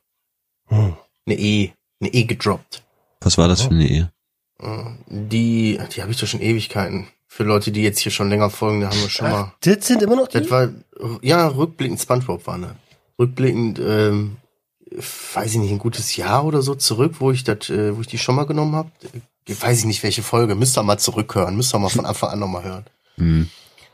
[0.68, 0.96] Hm.
[1.26, 2.84] eine E, eine E gedroppt.
[3.22, 4.12] Was war das für eine Ehe?
[4.60, 7.08] Äh, Die, die habe ich doch schon Ewigkeiten.
[7.42, 9.50] Für Leute, die jetzt hier schon länger folgen, da haben wir schon mal.
[9.52, 10.42] Ach, das sind immer noch die?
[10.42, 10.70] Das war,
[11.24, 12.76] ja, rückblickend Spongebob war ne.
[13.18, 14.38] Rückblickend, ähm,
[15.34, 18.06] weiß ich nicht, ein gutes Jahr oder so zurück, wo ich das, äh, wo ich
[18.06, 18.92] die schon mal genommen habe.
[19.48, 20.54] Weiß ich nicht, welche Folge.
[20.54, 21.56] Müsst ihr mal zurückhören.
[21.56, 22.86] Müsst ihr mal von Anfang an nochmal hören.
[23.16, 23.50] Hm.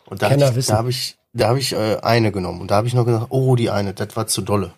[0.07, 0.71] Und da Kenner habe ich, wissen.
[0.71, 2.59] da habe ich, da habe ich äh, eine genommen.
[2.59, 4.73] Und da habe ich noch gesagt, oh, die eine, das war zu dolle.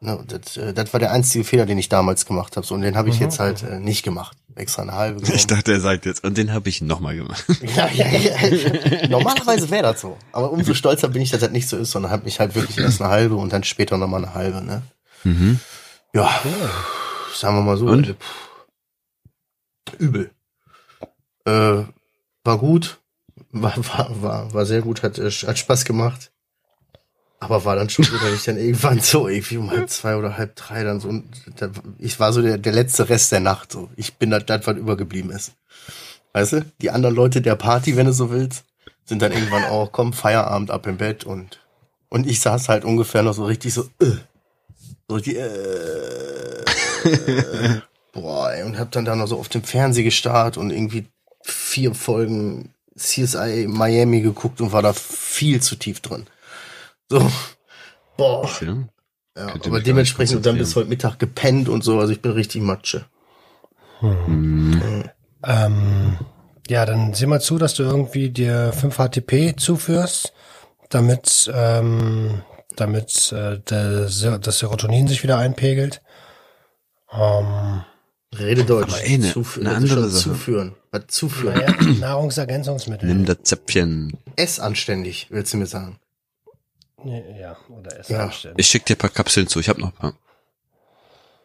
[0.00, 2.66] Ne, das, äh, das war der einzige Fehler, den ich damals gemacht habe.
[2.66, 3.22] So, und den habe ich Mhm.
[3.24, 4.38] jetzt halt äh, nicht gemacht.
[4.56, 5.36] Extra eine halbe genommen.
[5.36, 7.44] Ich dachte, er sagt jetzt, und den habe ich nochmal gemacht.
[7.76, 9.08] Ja, ja, ja.
[9.08, 10.16] Normalerweise wäre das so.
[10.32, 12.78] Aber umso stolzer bin ich, dass das nicht so ist, sondern habe mich halt wirklich
[12.78, 14.82] erst eine halbe und dann später nochmal eine halbe, ne?
[15.24, 15.60] Mhm.
[16.12, 16.40] Ja,
[17.34, 17.86] sagen wir mal so.
[17.86, 18.16] Und?
[19.98, 20.30] Übel.
[21.44, 21.84] Äh,
[22.44, 22.98] war gut.
[23.52, 26.29] War, war, war, war sehr gut, hat, äh, hat Spaß gemacht.
[27.42, 30.36] Aber war dann schon so, dass ich dann irgendwann so irgendwie um halb zwei oder
[30.36, 31.22] halb drei dann so,
[31.56, 33.88] da, ich war so der, der letzte Rest der Nacht so.
[33.96, 35.52] Ich bin das, das, was übergeblieben ist.
[36.34, 36.66] Weißt du?
[36.82, 38.64] Die anderen Leute der Party, wenn du so willst,
[39.06, 41.60] sind dann irgendwann auch, komm, Feierabend ab im Bett und,
[42.10, 44.18] und ich saß halt ungefähr noch so richtig so, äh,
[45.08, 46.62] so die, äh,
[47.04, 47.80] äh,
[48.12, 51.06] boah, ey, und hab dann da noch so auf dem Fernseher gestarrt und irgendwie
[51.42, 56.26] vier Folgen CSI Miami geguckt und war da viel zu tief drin.
[57.10, 57.30] So,
[58.16, 58.48] boah.
[58.60, 58.76] Ja.
[59.36, 62.62] Ja, aber dementsprechend gar dann bis heute Mittag gepennt und so, also ich bin richtig
[62.62, 63.04] Matsche.
[64.00, 65.04] Hm.
[65.44, 66.18] Ähm,
[66.68, 70.32] ja, dann sieh mal zu, dass du irgendwie dir 5 HTP zuführst,
[70.88, 72.42] damit, ähm,
[72.76, 76.02] damit äh, der, das Serotonin sich wieder einpegelt.
[77.12, 77.82] Ähm,
[78.38, 78.92] Rede Deutsch.
[78.92, 80.22] Aber ey, ne- Zufü- eine ist andere Sache.
[80.30, 80.74] Zuführen.
[80.92, 81.54] Was zuführen?
[81.54, 83.08] naja, Nahrungsergänzungsmittel.
[83.08, 84.16] Nimm das Zäpfchen.
[84.36, 85.98] Ess anständig, willst du mir sagen.
[87.04, 88.26] Ja, oder Essen Ja.
[88.26, 88.54] anstellen.
[88.58, 89.60] Ich schick dir ein paar Kapseln zu.
[89.60, 90.14] Ich habe noch ein paar.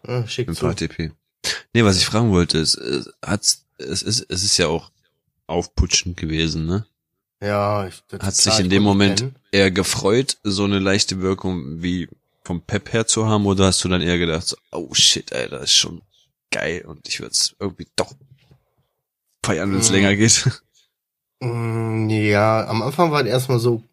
[0.07, 0.69] Ja, schick Mit zu.
[0.71, 1.11] HTP.
[1.73, 4.91] Nee, was ich fragen wollte, ist, äh, hat's, es ist, es ist ja auch
[5.47, 6.85] aufputschend gewesen, ne?
[7.41, 9.35] Ja, ich, das Hat sich klar, in dem Moment pennen.
[9.51, 12.09] eher gefreut, so eine leichte Wirkung wie
[12.43, 15.49] vom Pep her zu haben, oder hast du dann eher gedacht, so, oh shit, ey,
[15.49, 16.01] das ist schon
[16.51, 18.13] geil und ich würde es irgendwie doch
[19.45, 19.95] feiern, wenn es Mhm.
[19.95, 20.49] länger geht.
[21.41, 23.83] Mm, Ja, am Anfang war es erstmal so,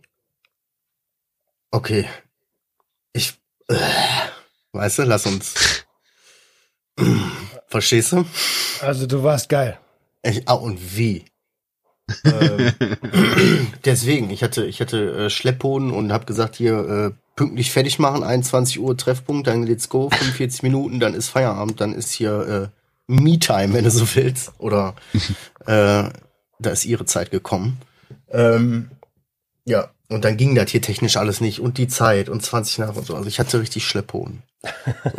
[1.72, 2.06] okay,
[3.12, 3.34] ich,
[3.68, 3.76] äh,
[4.72, 5.84] weißt du, lass uns.
[7.66, 8.24] Verstehst du?
[8.80, 9.78] Also du warst geil.
[10.22, 11.24] Ich, ah, und wie?
[12.24, 12.72] ähm,
[13.84, 18.22] deswegen, ich hatte, ich hatte äh, Schlepphoden und habe gesagt, hier äh, pünktlich fertig machen,
[18.22, 23.12] 21 Uhr Treffpunkt, dann let's go, 45 Minuten, dann ist Feierabend, dann ist hier äh,
[23.12, 24.52] Me-Time, wenn du so willst.
[24.58, 24.94] Oder
[25.66, 26.10] äh,
[26.58, 27.78] da ist ihre Zeit gekommen.
[28.30, 28.90] Ähm,
[29.64, 32.94] ja, und dann ging das hier technisch alles nicht und die Zeit und 20 nach
[32.96, 33.14] und so.
[33.16, 34.42] Also ich hatte richtig Schlepphoden.
[34.62, 35.10] So.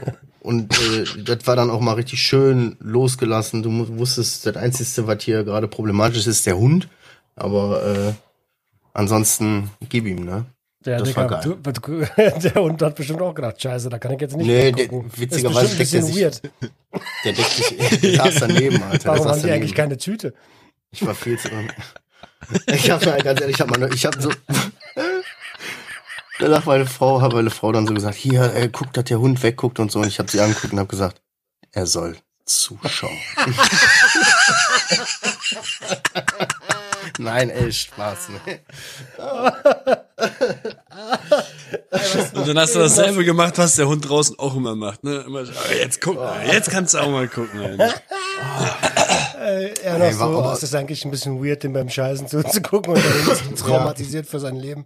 [0.42, 3.64] Und äh, das war dann auch mal richtig schön losgelassen.
[3.64, 6.88] Du wusstest, das Einzige, was hier gerade problematisch ist, ist der Hund.
[7.36, 8.14] Aber äh,
[8.94, 10.46] ansonsten gib ihm, ne?
[10.86, 11.58] Der, Das Digga, war geil.
[11.82, 14.90] du, der Hund hat bestimmt auch gedacht, scheiße, da kann ich jetzt nicht Nee, der-
[15.18, 16.42] witzigerweise deckt er bisschen sich- weird.
[17.24, 19.10] Der deckt sich, der saß daneben, Alter.
[19.10, 19.54] Warum haben die daneben.
[19.62, 20.34] eigentlich keine Tüte?
[20.92, 21.48] Ich war viel zu.
[22.68, 24.32] Ich hab mal ganz ehrlich, ich hab mal, ich hab so.
[26.40, 29.42] Danach meine Frau, hat meine Frau dann so gesagt, hier, ey, guck, dass der Hund
[29.44, 30.00] wegguckt und so.
[30.00, 31.22] Und ich habe sie angeguckt und habe gesagt,
[31.72, 33.18] er soll zuschauen.
[37.20, 38.60] Nein, ey, Spaß, ne?
[42.34, 45.24] Und dann hast du dasselbe gemacht, was der Hund draußen auch immer macht, ne?
[45.28, 47.80] Immer, oh, jetzt guck mal, jetzt kannst du auch mal gucken.
[49.44, 52.28] Äh, er noch so, war aber- das ist eigentlich ein bisschen weird, dem beim Scheißen
[52.28, 54.86] zuzugucken und der ist traumatisiert für sein Leben.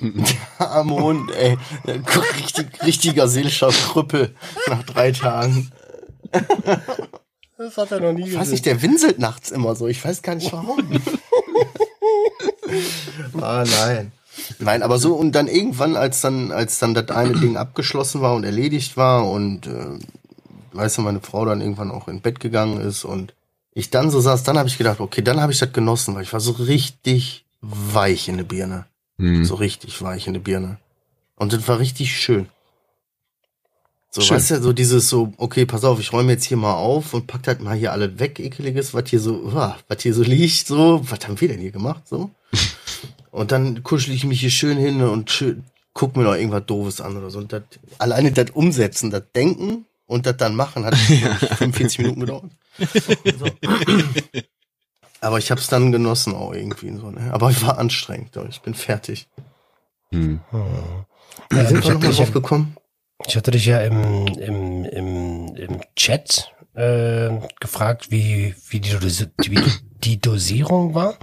[0.58, 1.56] Am Hund, ey.
[1.86, 4.34] Richtig, richtiger seelischer Krüppel
[4.68, 5.72] nach drei Tagen.
[7.56, 8.50] Das hat er noch nie Ich weiß gesehen.
[8.52, 9.86] nicht, der winselt nachts immer so.
[9.88, 10.78] Ich weiß gar nicht warum.
[13.40, 14.12] ah, nein.
[14.58, 18.34] Nein, aber so und dann irgendwann, als dann, als dann das eine Ding abgeschlossen war
[18.34, 19.98] und erledigt war und äh,
[20.72, 23.32] weißt du, meine Frau dann irgendwann auch in Bett gegangen ist und
[23.76, 26.22] ich dann so saß, dann habe ich gedacht, okay, dann habe ich das genossen, weil
[26.22, 28.86] ich war so richtig weich in der Birne.
[29.18, 29.44] Hm.
[29.44, 30.78] So richtig weich in der Birne.
[31.36, 32.48] Und das war richtig schön.
[34.10, 34.38] So, Schön.
[34.38, 37.26] weißt du, so dieses so, okay, pass auf, ich räume jetzt hier mal auf und
[37.26, 41.02] pack halt mal hier alles weg, ekeliges, was hier so, was hier so liegt, so,
[41.04, 42.30] was haben wir denn hier gemacht, so?
[43.30, 47.02] und dann kuschel ich mich hier schön hin und schön, guck mir noch irgendwas Doofes
[47.02, 47.40] an oder so.
[47.40, 47.64] Und das,
[47.98, 52.50] alleine das Umsetzen, das Denken und das dann machen, hat glaub ich, 45 Minuten gedauert.
[52.78, 53.46] So.
[55.20, 57.32] Aber ich hab's dann genossen auch irgendwie so, ne?
[57.32, 58.48] Aber ich war anstrengend, doch.
[58.48, 59.28] ich bin fertig.
[60.12, 60.40] Hm.
[61.50, 62.76] Wie Ja, sind ich wir nochmal drauf gekommen?
[63.26, 69.62] Ich hatte dich ja im, im, im, im Chat äh, gefragt, wie, wie, die, wie
[70.04, 71.16] die Dosierung war.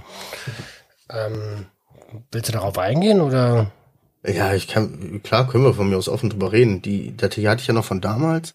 [1.08, 1.66] Ähm,
[2.32, 3.70] willst du darauf eingehen oder?
[4.26, 6.82] Ja, ich kann, klar können wir von mir aus offen drüber reden.
[6.82, 8.54] Die Datei hatte ich ja noch von damals.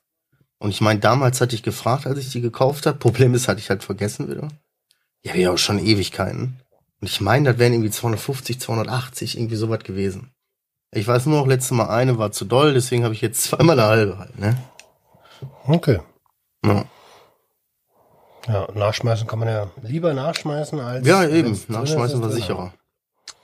[0.60, 2.98] Und ich meine, damals hatte ich gefragt, als ich die gekauft habe.
[2.98, 4.50] Problem ist, hatte ich halt vergessen wieder.
[5.24, 6.60] Ja, ja auch schon Ewigkeiten.
[7.02, 10.32] Und ich meine, das wären irgendwie 250, 280, irgendwie sowas gewesen.
[10.92, 13.80] Ich weiß nur noch, letztes Mal eine war zu doll, deswegen habe ich jetzt zweimal
[13.80, 14.58] eine halbe halt, ne?
[15.66, 16.00] Okay.
[16.66, 16.86] Ja,
[18.48, 21.08] Ja, nachschmeißen kann man ja lieber nachschmeißen als.
[21.08, 22.74] ja eben, nachschmeißen war sicherer.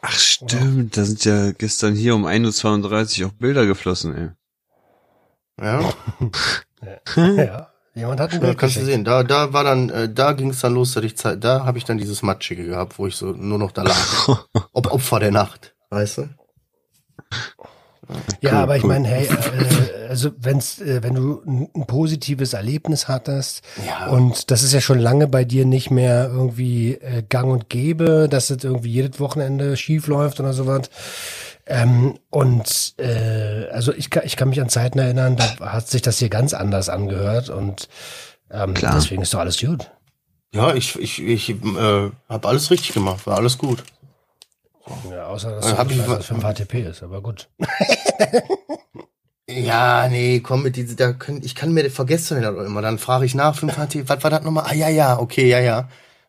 [0.02, 5.66] Ach stimmt, da sind ja gestern hier um 1.32 Uhr auch Bilder geflossen, ey.
[5.66, 5.94] Ja,
[7.16, 9.04] Ja, jemand hat ein da Bild kannst du sehen.
[9.06, 11.78] Da, da war dann, äh, da ging es dann los, dass ich Zeit, da habe
[11.78, 13.96] ich dann dieses Matschige gehabt, wo ich so nur noch da lag.
[14.74, 16.30] Ob Opfer der Nacht, weißt du?
[18.42, 18.90] Ja, Cool, aber ich cool.
[18.90, 24.10] meine, hey, äh, also wenn's, äh, wenn du ein, ein positives Erlebnis hattest Ja.
[24.10, 28.28] und das ist ja schon lange bei dir nicht mehr irgendwie äh, gang und gäbe,
[28.30, 30.90] dass es irgendwie jedes Wochenende schief läuft oder sowas.
[31.68, 36.02] Ähm, und äh, also ich kann, ich kann mich an Zeiten erinnern, da hat sich
[36.02, 37.90] das hier ganz anders angehört und
[38.52, 38.94] ähm, Klar.
[38.96, 39.90] deswegen ist doch alles gut.
[40.54, 43.84] Ja, ich, ich, ich äh, habe alles richtig gemacht, war alles gut.
[45.10, 47.50] Ja, außer dass was für ein HTP ist, aber gut.
[49.48, 52.82] Ja, nee, komm mit diese, da können, ich kann mir vergessen das immer.
[52.82, 54.66] Dann frage ich nach, 5 HT, was war das nochmal?
[54.68, 55.88] Ah, ja, ja, okay, ja, ja.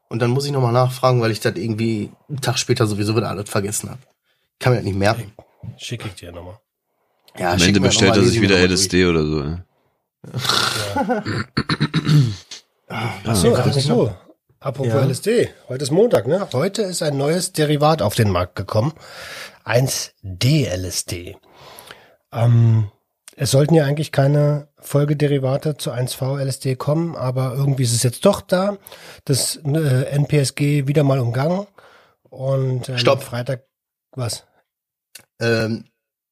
[0.09, 3.31] Und dann muss ich nochmal nachfragen, weil ich das irgendwie einen Tag später sowieso wieder
[3.31, 4.01] alles vergessen habe.
[4.59, 5.33] Kann mir das nicht merken.
[5.77, 6.59] Schicke ich dir nochmal.
[7.39, 9.43] Ja, Am Ende bestellt er sich wieder LSD oder so.
[9.43, 9.65] Ja.
[13.25, 14.11] Achso, Ah, apropos,
[14.61, 15.05] apropos Ja.
[15.05, 15.49] LSD.
[15.69, 16.47] Heute ist Montag, ne?
[16.53, 18.93] Heute ist ein neues Derivat auf den Markt gekommen.
[19.65, 21.37] 1D-LSD.
[22.33, 22.91] Ähm,
[23.37, 28.41] es sollten ja eigentlich keine Folgederivate zu 1V-LSD kommen, aber irgendwie ist es jetzt doch
[28.41, 28.79] da.
[29.25, 31.67] Das äh, NPSG wieder mal umgangen.
[32.31, 33.23] Und ähm, Stopp.
[33.23, 33.65] Freitag,
[34.17, 34.45] was?
[35.41, 35.85] Ähm,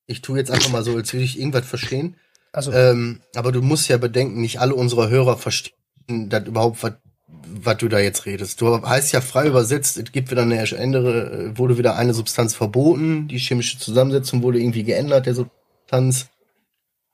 [0.07, 2.17] ich tue jetzt einfach mal so, als würde ich irgendwas verstehen.
[2.53, 5.75] Also, Ähm, aber du musst ja bedenken, nicht alle unsere Hörer verstehen
[6.07, 8.61] das überhaupt, was du da jetzt redest.
[8.61, 12.55] Du heißt ja frei übersetzt, es gibt wieder eine andere, äh, wurde wieder eine Substanz
[12.55, 16.29] verboten, die chemische Zusammensetzung wurde irgendwie geändert, der Substanz.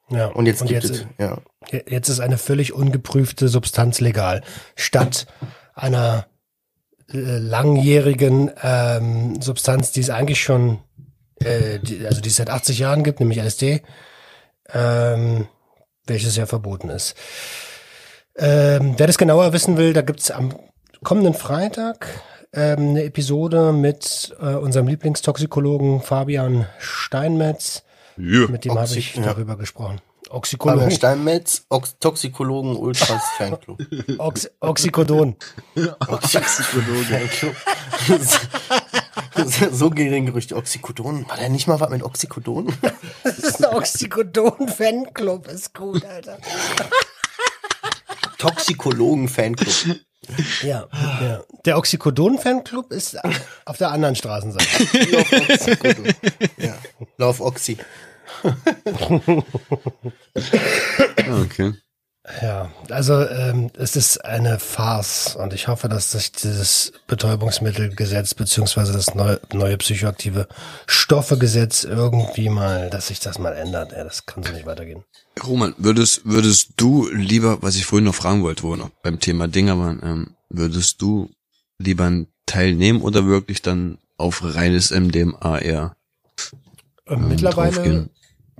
[0.08, 0.26] ja.
[0.26, 1.38] Und jetzt gibt jetzt, es, ja.
[1.88, 4.42] Jetzt ist eine völlig ungeprüfte Substanz legal.
[4.74, 5.26] Statt
[5.74, 6.26] einer
[7.12, 10.78] langjährigen ähm, Substanz, die es eigentlich schon,
[11.42, 13.82] äh, die, also die es seit 80 Jahren gibt, nämlich LSD,
[14.72, 15.48] ähm,
[16.06, 17.14] welches ja verboten ist.
[18.36, 20.54] Ähm, wer das genauer wissen will, da gibt's am
[21.02, 22.06] kommenden Freitag
[22.52, 27.84] ähm, eine Episode mit äh, unserem Lieblingstoxikologen Fabian Steinmetz.
[28.16, 28.48] Ja.
[28.48, 30.00] Mit dem habe ich darüber gesprochen.
[30.30, 30.90] Fabian Oxykologen.
[30.90, 33.78] Steinmetz, Ox Toxikologen Ultras Fanclub.
[34.18, 35.36] Ox Oxycodon.
[36.08, 37.56] Oxycodon Fanclub.
[39.72, 40.56] so gehen Gerüchte.
[40.56, 41.28] Oxycodon.
[41.28, 42.72] War der nicht mal was mit Oxycodon?
[43.22, 45.46] Das ist ein Oxycodon-Fanclub.
[45.48, 46.38] Ist gut, Alter.
[48.38, 50.00] Toxikologen Fanclub.
[50.62, 51.42] Ja, ja.
[51.64, 53.18] Der Oxycodon-Fanclub ist
[53.66, 54.84] auf der anderen Straßenseite.
[55.10, 56.14] Lauf Oxycodon.
[56.58, 56.74] Ja.
[57.18, 57.76] Lauf Oxy.
[61.30, 61.74] Okay.
[62.42, 68.92] Ja, also ähm, es ist eine Farce und ich hoffe, dass sich dieses Betäubungsmittelgesetz beziehungsweise
[68.92, 70.46] das neue, neue psychoaktive
[70.86, 73.92] Stoffegesetz irgendwie mal, dass sich das mal ändert.
[73.92, 75.02] Ja, das kann so nicht weitergehen.
[75.42, 79.18] Roman, würdest, würdest du lieber, was ich vorhin noch fragen wollte, wo wir noch beim
[79.18, 81.30] Thema Dinger waren, ähm, würdest du
[81.78, 82.12] lieber
[82.44, 85.96] teilnehmen oder wirklich dann auf reines MDMA eher
[87.08, 88.10] Ähm, mittlerweile, draufgehen?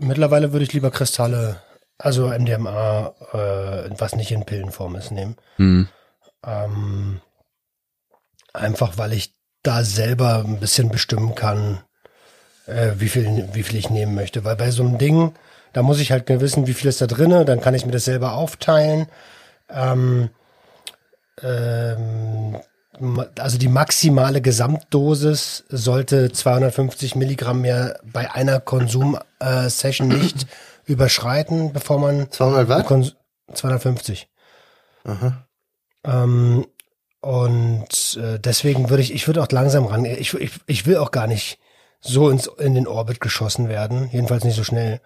[0.00, 1.60] Mittlerweile würde ich lieber Kristalle,
[1.98, 5.36] also MDMA, äh, was nicht in Pillenform ist, nehmen.
[5.56, 5.88] Hm.
[6.44, 7.20] Ähm,
[8.52, 11.80] einfach weil ich da selber ein bisschen bestimmen kann,
[12.66, 14.44] äh, wie viel, wie viel ich nehmen möchte.
[14.44, 15.34] Weil bei so einem Ding,
[15.72, 18.04] da muss ich halt wissen, wie viel ist da drinne, dann kann ich mir das
[18.04, 19.06] selber aufteilen.
[19.68, 20.30] Ähm,
[21.42, 22.29] ähm,
[23.38, 30.46] also die maximale Gesamtdosis sollte 250 Milligramm mehr bei einer Konsum-Session nicht
[30.84, 32.86] überschreiten, bevor man 200 was?
[32.86, 33.16] Kons
[33.54, 34.28] 250.
[35.04, 35.46] Aha.
[36.04, 36.66] Ähm,
[37.20, 40.04] und äh, deswegen würde ich, ich würde auch langsam ran.
[40.04, 41.58] Ich, ich, ich will auch gar nicht
[42.00, 44.08] so ins, in den Orbit geschossen werden.
[44.12, 45.00] Jedenfalls nicht so schnell.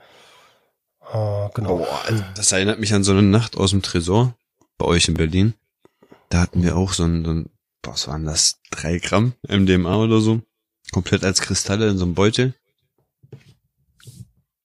[1.12, 1.78] Äh, genau.
[1.78, 4.34] Boah, also das erinnert mich an so eine Nacht aus dem Tresor
[4.78, 5.54] bei euch in Berlin.
[6.28, 7.50] Da hatten wir auch so ein, so ein
[7.84, 8.60] boah, was waren das?
[8.70, 10.42] Drei Gramm MDMA oder so.
[10.90, 12.54] Komplett als Kristalle in so einem Beutel.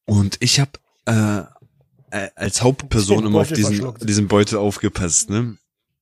[0.05, 0.71] Und ich habe
[1.05, 1.41] äh,
[2.11, 5.57] äh, als Hauptperson immer auf diesen, diesen Beutel aufgepasst, ne?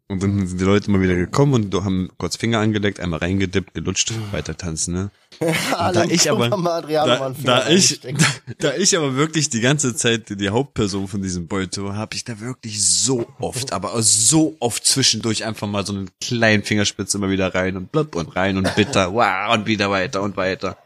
[0.10, 3.74] Und dann sind die Leute immer wieder gekommen und haben kurz Finger angelegt, einmal reingedippt,
[3.74, 5.12] gelutscht, weiter tanzen, ne?
[5.76, 8.42] Alle ich aber- mal Da, da, ich, reingesteckt.
[8.60, 12.24] da ich aber wirklich die ganze Zeit die Hauptperson von diesem Beutel war, habe ich
[12.24, 17.30] da wirklich so oft, aber so oft zwischendurch einfach mal so einen kleinen Fingerspitze immer
[17.30, 20.78] wieder rein und blub und rein und bitter, wow, und wieder weiter und weiter.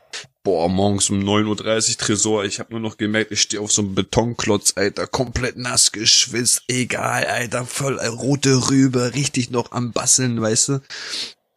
[0.43, 3.83] Boah, morgens um 9.30 Uhr Tresor, ich habe nur noch gemerkt, ich stehe auf so
[3.83, 10.41] einem Betonklotz, Alter, komplett nass geschwitzt, egal, Alter, voll rote Rübe, richtig noch am Basseln,
[10.41, 10.81] weißt du.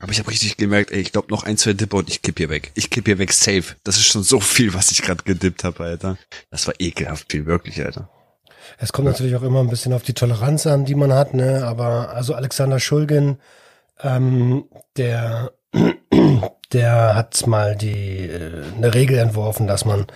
[0.01, 2.37] Aber ich habe richtig gemerkt, ey, ich glaube noch ein, zwei Dipper und ich kipp
[2.37, 2.73] hier weg.
[2.75, 3.75] Ich kipp hier weg safe.
[3.85, 6.19] Das ist schon so viel, was ich gerade gedippt habe, Alter.
[6.51, 8.11] Das war ekelhaft viel, wirklich, Alter.
[8.77, 11.65] Es kommt natürlich auch immer ein bisschen auf die Toleranz an, die man hat, ne?
[11.65, 13.39] Aber also Alexander Schulgin,
[14.03, 14.65] ähm,
[14.99, 15.53] der
[16.73, 20.07] der hat mal die äh, eine Regel entworfen, dass man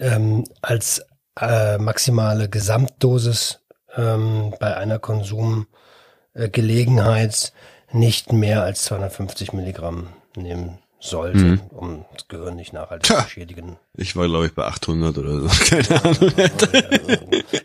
[0.00, 1.04] ähm, als
[1.40, 3.60] äh, maximale Gesamtdosis
[3.96, 7.52] ähm, bei einer Konsumgelegenheit
[7.92, 11.60] nicht mehr als 250 Milligramm nehmen sollte, Mhm.
[11.70, 13.22] um das Gehirn nicht nachhaltig Tja.
[13.24, 13.76] zu schädigen.
[13.94, 15.48] Ich war, glaube ich, bei 800 oder so.
[15.64, 16.32] Keine Ahnung.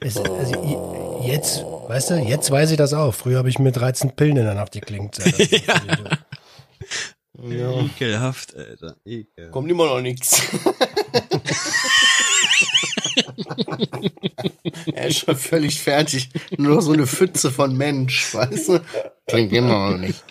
[0.02, 0.24] Also,
[1.24, 3.14] i- jetzt, weißt du, jetzt weiß ich das auch.
[3.14, 5.18] Früher habe ich mir 13 Pillen in der Nacht geklingt.
[5.68, 5.82] Ja.
[7.38, 8.98] Ekelhaft, Alter.
[9.06, 9.52] Ekel.
[9.52, 10.42] Kommt immer noch nix.
[14.94, 16.30] er ist schon völlig fertig.
[16.58, 18.82] Nur noch so eine Pfütze von Mensch, weißt du?
[19.28, 20.24] Klingt immer noch nicht.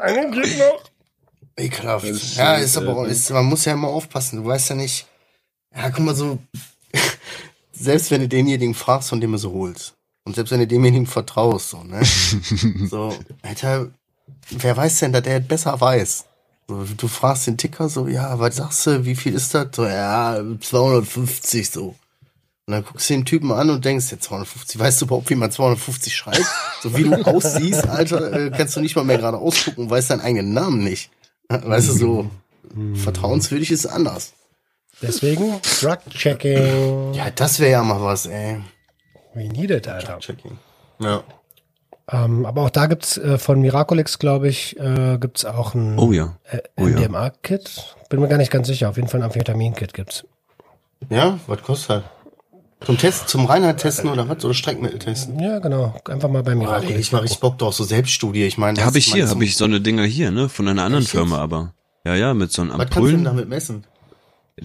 [0.00, 0.82] Eine geht noch.
[1.56, 2.36] Ekelhaft.
[2.36, 4.42] Ja, ist aber, äh, ist, man muss ja immer aufpassen.
[4.42, 5.06] Du weißt ja nicht.
[5.74, 6.38] Ja, guck mal so.
[7.72, 9.94] selbst wenn du denjenigen fragst, von dem du so holst.
[10.24, 12.02] Und selbst wenn du demjenigen vertraust, so, ne?
[12.90, 13.88] so, Alter,
[14.50, 16.24] wer weiß denn, dass der es besser weiß?
[16.66, 19.68] So, du fragst den Ticker so, ja, was sagst du, wie viel ist das?
[19.74, 21.94] So, ja, 250 so.
[22.66, 25.34] Und dann guckst du den Typen an und denkst, ja, 250, weißt du überhaupt, wie
[25.34, 26.46] man 250 schreibt?
[26.82, 30.22] So wie du aussiehst, Alter, äh, kannst du nicht mal mehr gerade ausgucken, weißt deinen
[30.22, 31.10] eigenen Namen nicht.
[31.50, 32.30] Weißt du, so
[32.94, 34.32] vertrauenswürdig ist anders.
[35.02, 37.12] Deswegen Drug-Checking.
[37.12, 38.62] Ja, das wäre ja mal was, ey.
[39.34, 40.18] We need it, Alter.
[40.20, 40.58] Checking.
[41.00, 41.22] Ja.
[42.10, 46.12] Ähm, aber auch da gibt's äh, von Miraculix, glaube ich, äh, gibt's auch ein Oh
[46.12, 46.36] ja.
[46.50, 46.98] äh, Oh ja.
[46.98, 47.96] MDMA-Kit.
[48.10, 48.90] Bin mir gar nicht ganz sicher.
[48.90, 50.24] Auf jeden Fall ein Amphetamin-Kit gibt's.
[51.10, 52.02] Ja, was kostet das?
[52.86, 54.44] Zum Test, zum Reinheit testen oder was?
[54.44, 55.38] Oder Streckmittel testen?
[55.40, 55.94] Ja, genau.
[56.06, 56.90] Einfach mal bei Ja, Miraculix.
[56.90, 58.44] leg ich mal richtig Bock drauf, so Selbststudie.
[58.44, 60.50] Ich meine, Da habe ich hier, habe ich so eine Dinger hier, ne?
[60.50, 61.04] Von einer anderen?
[61.06, 61.72] Firma, aber.
[62.04, 63.24] Ja, ja, mit so einem Was kannst du denn Ampullen.
[63.24, 63.86] damit messen?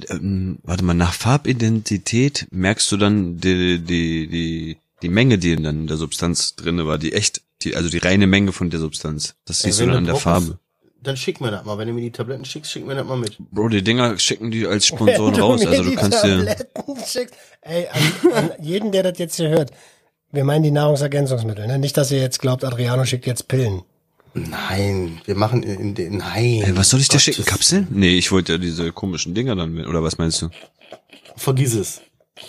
[0.10, 5.82] Ähm, warte mal, nach Farbidentität merkst du dann die, die, die, die Menge, die dann
[5.82, 9.36] in der Substanz drinne war, die echt, die, also die reine Menge von der Substanz.
[9.46, 10.60] Das Ey, siehst du wenn dann an du der Farbe.
[11.02, 11.78] Dann schick mir das mal.
[11.78, 13.38] Wenn du mir die Tabletten schickst, schick mir das mal mit.
[13.52, 15.62] Bro, die Dinger schicken die als Sponsoren raus.
[15.62, 16.38] mir Also du die kannst dir.
[16.38, 17.36] Tabletten schickst.
[17.62, 19.72] Ey, an, an jeden, der das jetzt hier hört.
[20.32, 21.66] Wir meinen die Nahrungsergänzungsmittel.
[21.68, 21.80] Ne?
[21.80, 23.82] Nicht, dass ihr jetzt glaubt, Adriano schickt jetzt Pillen.
[24.34, 26.62] Nein, wir machen in, in den, nein.
[26.64, 27.46] Ey, was soll ich dir schicken?
[27.46, 27.88] Kapseln?
[27.90, 29.88] Nee, ich wollte ja diese komischen Dinger dann mit.
[29.88, 30.50] Oder was meinst du?
[31.36, 32.02] Vergiss es.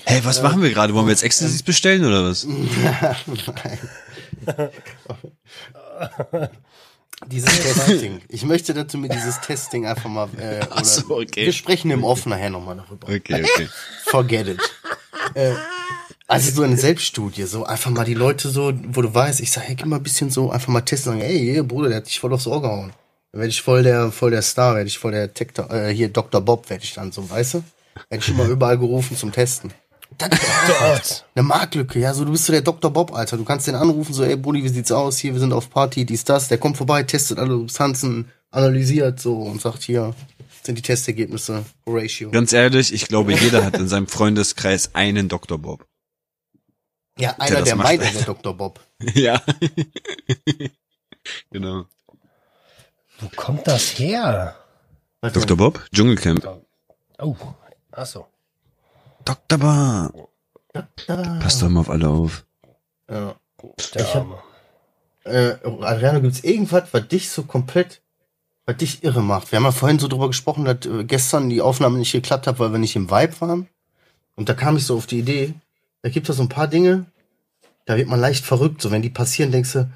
[0.04, 0.94] Hey, was machen wir gerade?
[0.94, 2.46] Wollen wir jetzt Ecstasy bestellen oder was?
[7.26, 8.22] Dieses Testing.
[8.28, 11.46] Ich möchte, dass du mir dieses Testing einfach mal, äh, oder, so, okay.
[11.46, 13.08] wir sprechen im Off nachher nochmal darüber.
[13.08, 13.68] Okay, okay.
[14.06, 14.60] Forget it.
[15.34, 15.52] äh,
[16.30, 19.64] also so eine Selbststudie, so einfach mal die Leute so, wo du weißt, ich sag,
[19.64, 22.20] hey, gib mal ein bisschen so, einfach mal testen, sagen, ey, Bruder, der hat dich
[22.20, 22.92] voll aufs Ohr gehauen.
[23.32, 26.08] Dann werde ich voll der, voll der Star, werde ich voll der Tektor, äh, hier
[26.08, 26.40] Dr.
[26.40, 27.64] Bob werde ich dann so, weißt du?
[28.08, 29.72] Werde ich immer überall gerufen zum Testen.
[30.18, 30.28] Das
[30.68, 31.26] Dort.
[31.34, 32.92] eine Marktlücke, ja, so du bist so der Dr.
[32.92, 33.36] Bob, Alter.
[33.36, 35.18] Du kannst den anrufen, so, ey Brudi, wie sieht's aus?
[35.18, 36.46] Hier, wir sind auf Party, dies, das.
[36.46, 40.14] Der kommt vorbei, testet alle Substanzen, analysiert so und sagt, hier
[40.62, 42.30] sind die Testergebnisse, Ratio.
[42.30, 45.58] Ganz ehrlich, ich glaube, jeder hat in seinem Freundeskreis einen Dr.
[45.58, 45.86] Bob.
[47.20, 48.54] Ja, einer, der meint, der Dr.
[48.54, 48.80] Bob.
[49.14, 49.40] ja.
[51.50, 51.84] genau.
[53.20, 54.56] Wo kommt das her?
[55.20, 55.56] Was Dr.
[55.56, 55.86] Bob?
[55.92, 56.48] Dschungelcamp.
[57.18, 57.36] Oh,
[57.92, 58.26] ach so.
[59.24, 59.58] Dr.
[59.58, 60.30] Bob.
[61.06, 61.38] denn?
[61.40, 62.46] Pass doch mal auf alle auf.
[63.10, 63.34] Ja.
[63.94, 64.42] Ich hab-.
[65.24, 68.00] Äh, Adriano, gibt's irgendwas, was dich so komplett,
[68.64, 69.52] was dich irre macht?
[69.52, 72.58] Wir haben ja vorhin so drüber gesprochen, dass äh, gestern die Aufnahme nicht geklappt hat,
[72.58, 73.68] weil wir nicht im Vibe waren.
[74.36, 75.54] Und da kam ich so auf die Idee,
[76.02, 77.06] da gibt es so ein paar Dinge,
[77.86, 78.80] da wird man leicht verrückt.
[78.80, 79.90] So, wenn die passieren, denkst du,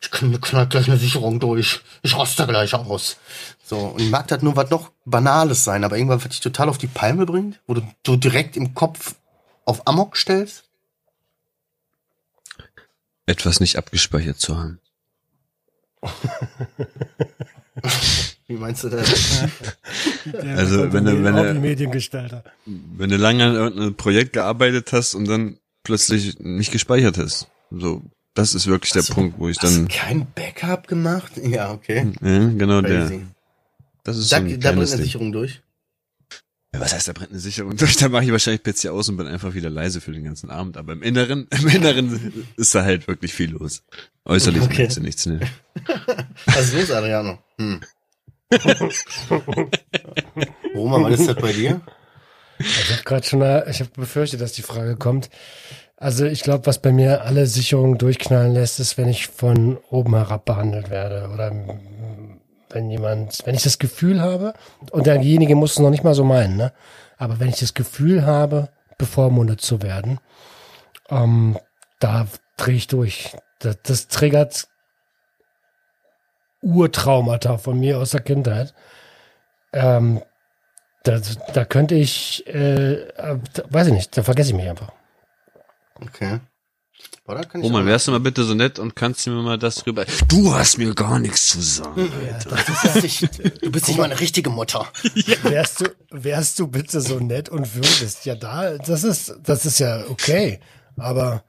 [0.00, 1.80] ich kann, knall gleich eine Sicherung durch.
[2.02, 3.16] Ich raste gleich aus.
[3.64, 6.78] So, und mag das nur was noch Banales sein, aber irgendwas, was dich total auf
[6.78, 9.16] die Palme bringt, wo du, du direkt im Kopf
[9.64, 10.64] auf Amok stellst.
[13.26, 14.80] Etwas nicht abgespeichert zu haben.
[18.46, 19.42] Wie meinst du das?
[20.56, 22.44] Also, wenn du, wenn du, Mediengestalter.
[22.64, 27.48] wenn du lange an irgendeinem Projekt gearbeitet hast und dann plötzlich nicht gespeichert hast.
[27.70, 28.02] So,
[28.32, 31.32] das ist wirklich der Hast du- Punkt, wo ich Hast du dann, kein Backup gemacht?
[31.36, 32.10] Ja, okay.
[32.22, 33.26] ja, genau der, Crazy.
[34.02, 35.04] das ist Da, so da ein brennt kleines eine Ding.
[35.06, 35.60] Sicherung durch.
[36.74, 37.96] Ja, was heißt, da brennt eine Sicherung durch?
[37.98, 40.78] Da mache ich wahrscheinlich PC aus und bin einfach wieder leise für den ganzen Abend.
[40.78, 43.82] Aber im Inneren, im Inneren ist da halt wirklich viel los.
[44.24, 44.78] Äußerlich Okay.
[44.78, 45.40] merkst du nichts, ne?
[46.46, 47.38] Was ist los, Adriano?
[47.58, 47.80] Hm.
[50.74, 51.80] Roma, was ist das bei dir?
[52.58, 55.30] Ich habe gerade schon, ich habe befürchtet, dass die Frage kommt.
[55.96, 60.14] Also ich glaube, was bei mir alle Sicherungen durchknallen lässt, ist, wenn ich von oben
[60.14, 61.52] herab behandelt werde oder
[62.70, 64.54] wenn jemand, wenn ich das Gefühl habe
[64.90, 66.72] und derjenige muss es noch nicht mal so meinen, ne?
[67.16, 70.18] Aber wenn ich das Gefühl habe, bevormundet zu werden,
[71.10, 71.56] ähm,
[72.00, 72.26] da
[72.56, 73.36] drehe ich durch.
[73.60, 74.66] Das, das triggert
[76.64, 78.74] Urtraumata von mir aus der Kindheit.
[79.72, 80.22] Ähm,
[81.04, 81.20] da,
[81.52, 83.38] da könnte ich, äh, äh,
[83.68, 84.90] weiß ich nicht, da vergesse ich mich einfach.
[86.00, 86.40] Okay.
[87.26, 89.86] Da kann ich Roman, wärst du mal bitte so nett und kannst mir mal das
[89.86, 90.04] rüber.
[90.28, 92.10] Du hast mir gar nichts zu sagen.
[92.44, 94.86] Du bist nicht, du bist nicht mal eine richtige Mutter.
[95.42, 99.78] Wärst du, wärst du bitte so nett und würdest, ja da, das ist, das ist
[99.78, 100.60] ja okay.
[100.96, 101.44] Aber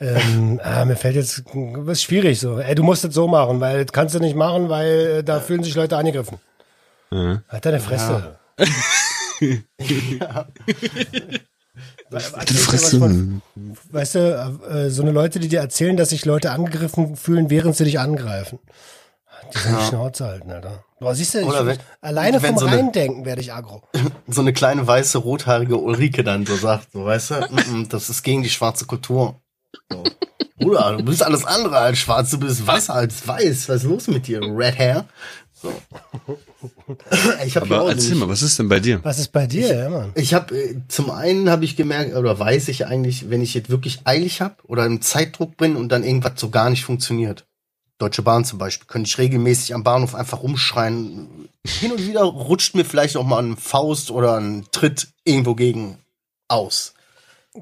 [0.00, 1.44] ähm, ah, mir fällt jetzt,
[1.86, 2.58] ist schwierig so.
[2.58, 5.40] Ey, du musst es so machen, weil das kannst du nicht machen, weil äh, da
[5.40, 6.38] fühlen sich Leute angegriffen.
[7.10, 7.42] Ja.
[7.48, 8.38] Halt deine Fresse.
[12.10, 12.18] Du
[12.54, 13.40] Fresse.
[13.90, 17.76] Weißt du, äh, so eine Leute, die dir erzählen, dass sich Leute angegriffen fühlen, während
[17.76, 18.58] sie dich angreifen.
[19.54, 20.84] Die sollen die Schnauze halten, Alter.
[20.98, 23.82] Boah, siehst du, Oder ich, wenn- alleine wenn vom so eine- Reindenken werde ich aggro.
[24.28, 28.10] So eine kleine weiße rothaarige Ulrike dann so sagt, so weißt du, "Mm, mm, das
[28.10, 29.40] ist gegen die schwarze Kultur.
[29.90, 30.04] So.
[30.58, 33.68] Bruder, du bist alles andere als schwarz, du bist weißer als weiß.
[33.68, 35.06] Was ist los mit dir, Red Hair?
[35.54, 35.72] So.
[37.44, 39.02] Ich habe Aber erzähl mal, was ist denn bei dir?
[39.02, 40.12] Was ist bei dir, ja, Mann?
[40.14, 43.70] Ich habe äh, zum einen habe ich gemerkt oder weiß ich eigentlich, wenn ich jetzt
[43.70, 47.46] wirklich eilig habe oder im Zeitdruck bin und dann irgendwas so gar nicht funktioniert.
[47.98, 51.48] Deutsche Bahn zum Beispiel, könnte ich regelmäßig am Bahnhof einfach rumschreien.
[51.66, 55.98] Hin und wieder rutscht mir vielleicht auch mal ein Faust oder ein Tritt irgendwo gegen
[56.48, 56.94] aus.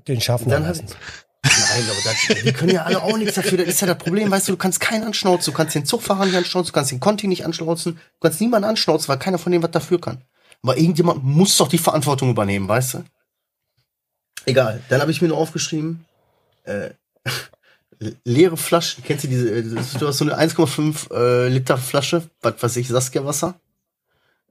[0.07, 0.97] Den schaffen wir meistens.
[1.45, 3.59] Nein, aber das, die können ja alle auch nichts dafür.
[3.59, 6.27] Das ist ja das Problem, weißt du, du kannst keinen anschnauzen, du kannst den Zugfahrer
[6.27, 9.53] nicht anschnauzen, du kannst den Conti nicht anschnauzen, du kannst niemanden anschnauzen, weil keiner von
[9.53, 10.23] denen was dafür kann.
[10.63, 13.05] Aber irgendjemand muss doch die Verantwortung übernehmen, weißt du?
[14.47, 14.83] Egal.
[14.89, 16.05] Dann habe ich mir nur aufgeschrieben,
[16.65, 16.91] äh,
[18.25, 19.05] leere Flaschen.
[19.05, 22.89] Kennst du diese, äh, du hast so eine 1,5 äh, Liter Flasche, was weiß ich,
[22.89, 23.61] Saskia Wasser.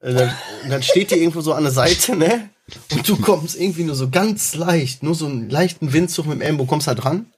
[0.01, 0.33] Äh, dann,
[0.69, 2.49] dann steht die irgendwo so an der Seite, ne?
[2.91, 6.41] Und du kommst irgendwie nur so ganz leicht, nur so einen leichten Windzug mit dem
[6.41, 7.31] Ellenbogen, kommst halt dran.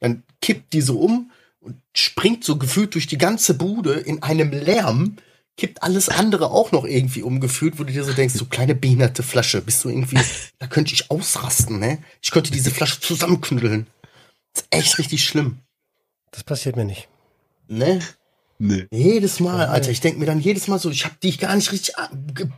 [0.00, 4.50] Dann kippt die so um und springt so gefühlt durch die ganze Bude in einem
[4.52, 5.16] Lärm,
[5.58, 9.22] kippt alles andere auch noch irgendwie umgefühlt, wo du dir so denkst, so kleine behinderte
[9.22, 10.18] Flasche, bist du irgendwie,
[10.58, 11.98] da könnte ich ausrasten, ne?
[12.22, 13.86] Ich könnte diese Flasche zusammenknüdeln.
[14.54, 15.58] Das ist echt richtig schlimm,
[16.30, 17.08] Das passiert mir nicht.
[17.68, 18.00] ne?
[18.62, 18.86] Nee.
[18.92, 19.90] Jedes Mal, Alter.
[19.90, 21.94] Ich denk mir dann jedes Mal so, ich hab die gar nicht richtig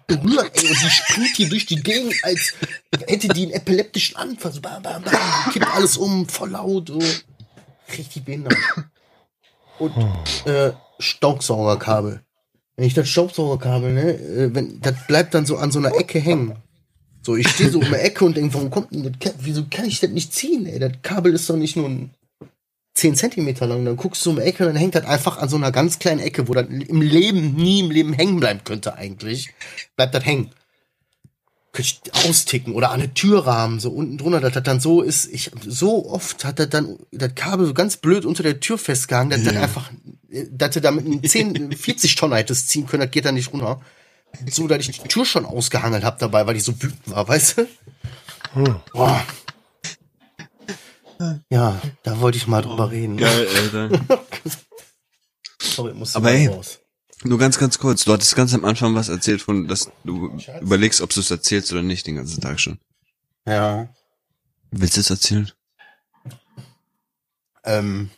[0.09, 0.68] berührt, ey.
[0.68, 2.55] Und die springt hier durch die Gegend, als
[3.07, 4.53] hätte die einen epileptischen Anfall.
[4.53, 5.14] So, bam, bam, bam.
[5.53, 6.88] Kippt alles um, voll laut.
[6.88, 6.98] So.
[7.96, 8.57] Richtig behindert.
[9.78, 9.94] Und
[10.44, 12.22] äh, Staubsaugerkabel.
[12.74, 16.18] Wenn ich das Staubsaugerkabel, ne, äh, wenn, das bleibt dann so an so einer Ecke
[16.18, 16.57] hängen.
[17.22, 19.38] So, ich stehe so um eine Ecke und denk, warum kommt denn das Kabel?
[19.44, 20.80] Wieso kann ich das nicht ziehen, ey?
[20.80, 22.11] Das Kabel ist doch nicht nur ein
[23.03, 25.48] 10 Zentimeter lang, dann guckst du um die Ecke und dann hängt das einfach an
[25.48, 28.94] so einer ganz kleinen Ecke, wo das im Leben, nie im Leben hängen bleiben könnte
[28.94, 29.53] eigentlich.
[29.96, 30.50] Bleibt das hängen.
[31.72, 35.26] Könnte ich austicken oder an eine Türrahmen, so unten drunter, dass das dann so ist.
[35.32, 39.30] Ich, so oft hat das dann das Kabel so ganz blöd unter der Tür festgehangen,
[39.30, 39.90] dass das einfach,
[40.50, 43.80] dass du damit einen 10, 40 Tonnen hättest ziehen können, das geht dann nicht runter.
[44.48, 47.59] So, dass ich die Tür schon ausgehangelt hab dabei, weil ich so wütend war, weißt
[47.59, 47.66] du?
[48.92, 49.24] Boah.
[51.50, 53.16] Ja, da wollte ich mal drüber reden.
[53.16, 53.90] Geil, Alter.
[55.60, 56.50] Sorry, muss Aber ey,
[57.24, 58.04] Nur ganz, ganz kurz.
[58.04, 61.72] Du hattest ganz am Anfang was erzählt von, dass du überlegst, ob du es erzählst
[61.72, 62.78] oder nicht den ganzen Tag schon.
[63.46, 63.88] Ja.
[64.70, 65.50] Willst du es erzählen?
[67.64, 68.10] Ähm,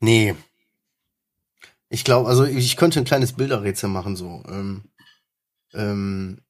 [0.00, 0.34] nee.
[1.88, 4.42] Ich glaube, also ich könnte ein kleines Bilderrätsel machen, so.
[4.48, 4.84] Ähm,
[5.74, 6.40] ähm,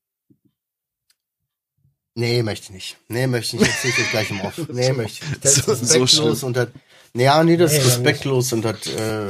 [2.14, 2.96] nee, möchte ich nicht.
[3.08, 3.72] Nee, möchte ich nicht.
[3.72, 4.60] Erzähl ich euch gleich im Off.
[4.72, 5.44] Nee, möchte ich nicht.
[5.44, 6.46] Das ist So- so respektlos schlimm.
[6.48, 6.68] und das,
[7.14, 9.28] nee, ja, nee, das Nee, ist respektlos und das, äh,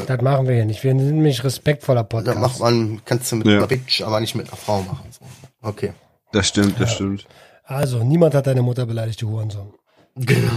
[0.00, 0.82] äh, Das machen wir hier nicht.
[0.84, 2.38] Wir sind nämlich respektvoller da Podcast.
[2.38, 3.58] macht man, kannst du mit Ja.
[3.58, 5.06] einer Bitch, aber nicht mit einer Frau machen.
[5.10, 5.24] So.
[5.66, 5.92] Okay.
[6.32, 7.26] Das stimmt, das stimmt.
[7.64, 9.72] Also, niemand hat deine Mutter beleidigt, du Hurensohn.
[10.14, 10.52] Genau.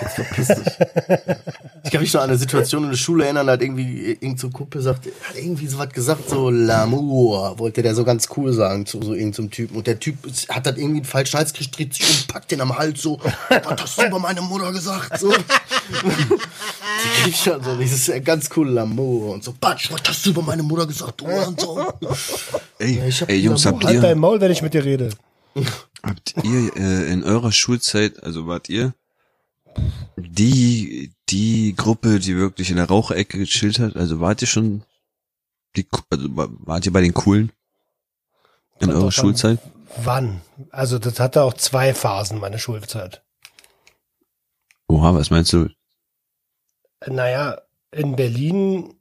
[0.00, 0.78] Jetzt verpiss dich.
[1.82, 4.38] Ich kann mich noch an eine Situation in der Schule erinnern, da hat irgendwie irgend
[4.38, 8.28] so ein Kumpel sagt, hat irgendwie so was gesagt, so L'amour, wollte der so ganz
[8.36, 9.76] cool sagen zu so irgendeinem Typen.
[9.76, 10.16] Und der Typ
[10.48, 13.18] hat das irgendwie einen falschen Hals gekriegt, dreht sich um, packt den am Hals so,
[13.48, 15.18] was hast du über meine Mutter gesagt?
[15.18, 15.32] So.
[15.32, 20.42] Die kriegt schon so dieses ganz coole L'amour und so, Batsch, was hast du über
[20.42, 21.86] meine Mutter gesagt, du Hurensohn?
[22.78, 25.10] Ey, ich hab ey Jungs, habt Halt dein ihr, Maul, wenn ich mit dir rede.
[26.02, 28.94] Habt ihr äh, in eurer Schulzeit, also wart ihr
[30.16, 33.96] die, die Gruppe, die wirklich in der Raucherecke gechillt hat?
[33.96, 34.84] Also wart ihr schon
[35.76, 37.52] die, also wa- wart ihr bei den Coolen
[38.80, 39.10] in eurer.
[39.12, 39.58] Schulzeit?
[39.96, 40.40] Wann?
[40.70, 43.22] Also, das hatte auch zwei Phasen, meine Schulzeit.
[44.88, 45.68] Oha, was meinst du?
[47.06, 48.94] Naja, in Berlin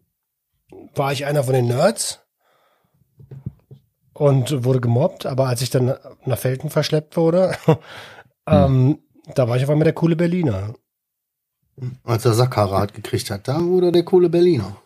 [0.96, 2.21] war ich einer von den Nerds
[4.22, 5.96] und wurde gemobbt, aber als ich dann
[6.26, 7.56] nach Felten verschleppt wurde,
[8.48, 9.00] ähm,
[9.34, 10.76] da war ich auf einmal der coole Berliner.
[12.04, 14.78] Als er Sackhaare gekriegt hat, da wurde der coole Berliner.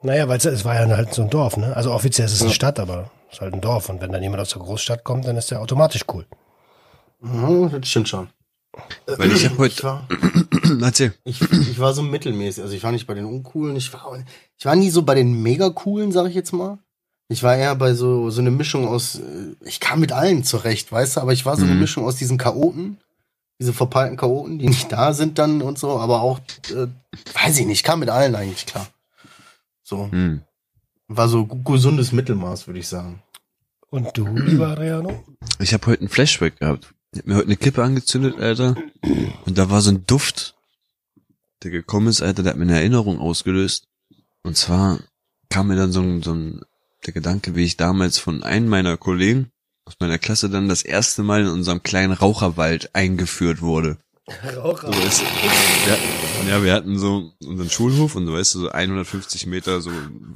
[0.00, 1.74] Naja, weil es, war ja halt so ein Dorf, ne?
[1.74, 3.88] Also offiziell ist es eine Stadt, aber es ist halt ein Dorf.
[3.88, 6.24] Und wenn dann jemand aus der Großstadt kommt, dann ist der automatisch cool.
[7.20, 8.28] Ja, das stimmt schon.
[9.06, 9.82] Weil ich habe Ich heute.
[9.82, 10.08] war,
[10.82, 11.14] Erzähl.
[11.24, 12.62] ich, ich war so mittelmäßig.
[12.62, 13.74] Also ich war nicht bei den uncoolen.
[13.74, 14.22] Ich war,
[14.56, 16.78] ich war nie so bei den mega coolen, sag ich jetzt mal.
[17.28, 20.90] Ich war eher bei so, so eine Mischung aus, äh, ich kam mit allen zurecht,
[20.90, 21.80] weißt du, aber ich war so eine Mhm.
[21.80, 22.98] Mischung aus diesen Chaoten,
[23.60, 26.40] diese verpeilten Chaoten, die nicht da sind dann und so, aber auch,
[26.74, 26.86] äh,
[27.34, 28.86] weiß ich nicht, kam mit allen eigentlich klar.
[29.82, 30.42] So, Hm.
[31.08, 33.22] war so gesundes Mittelmaß, würde ich sagen.
[33.90, 35.24] Und du, lieber Adriano?
[35.58, 36.92] Ich habe heute einen Flashback gehabt.
[37.12, 38.76] Ich hab mir heute eine Kippe angezündet, Alter.
[39.46, 40.54] Und da war so ein Duft,
[41.62, 43.86] der gekommen ist, Alter, der hat mir eine Erinnerung ausgelöst.
[44.42, 45.00] Und zwar
[45.48, 46.60] kam mir dann so ein, so ein
[47.06, 49.50] der Gedanke, wie ich damals von einem meiner Kollegen
[49.86, 53.96] aus meiner Klasse dann das erste Mal in unserem kleinen Raucherwald eingeführt wurde.
[54.56, 54.92] Raucher.
[54.92, 58.68] So, du, wir, hatten- ja, wir hatten so unseren Schulhof und so, weißt du, so
[58.70, 59.90] 150 Meter so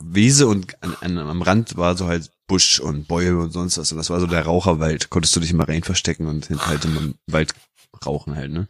[0.04, 3.92] Wiese und an, an, am Rand war so halt Busch und Bäume und sonst was.
[3.92, 5.10] Und das war so der Raucherwald.
[5.10, 7.54] Konntest du dich mal rein verstecken und hinter halt im Wald
[8.06, 8.68] rauchen halt, ne?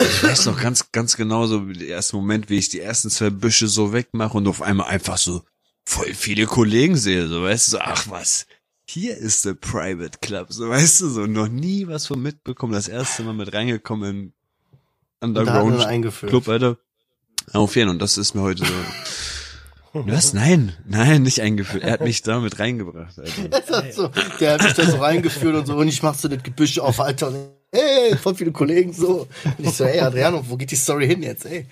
[0.00, 3.30] Ich weiß noch ganz, ganz genau so der erste Moment, wie ich die ersten zwei
[3.30, 5.42] Büsche so wegmache und auf einmal einfach so
[5.84, 8.46] voll viele Kollegen sehe, so weißt du, so, ach was,
[8.84, 12.88] hier ist der Private Club, so weißt du, so noch nie was von mitbekommen, das
[12.88, 14.32] erste Mal mit reingekommen
[15.20, 16.30] man Underground eingeführt.
[16.30, 16.78] Club, Alter.
[17.52, 18.72] Auf jeden und das ist mir heute so.
[19.94, 20.32] Was?
[20.32, 21.84] Nein, nein, nicht eingeführt.
[21.84, 23.92] Er hat mich da mit reingebracht, Alter.
[23.92, 24.10] So,
[24.40, 26.98] der hat mich da so reingeführt und so, und ich mach so das Gebüsch auf,
[26.98, 27.32] Alter.
[27.74, 29.26] Hey, voll viele Kollegen so.
[29.44, 31.66] Und ich so, ey, Adriano, wo geht die Story hin jetzt, ey?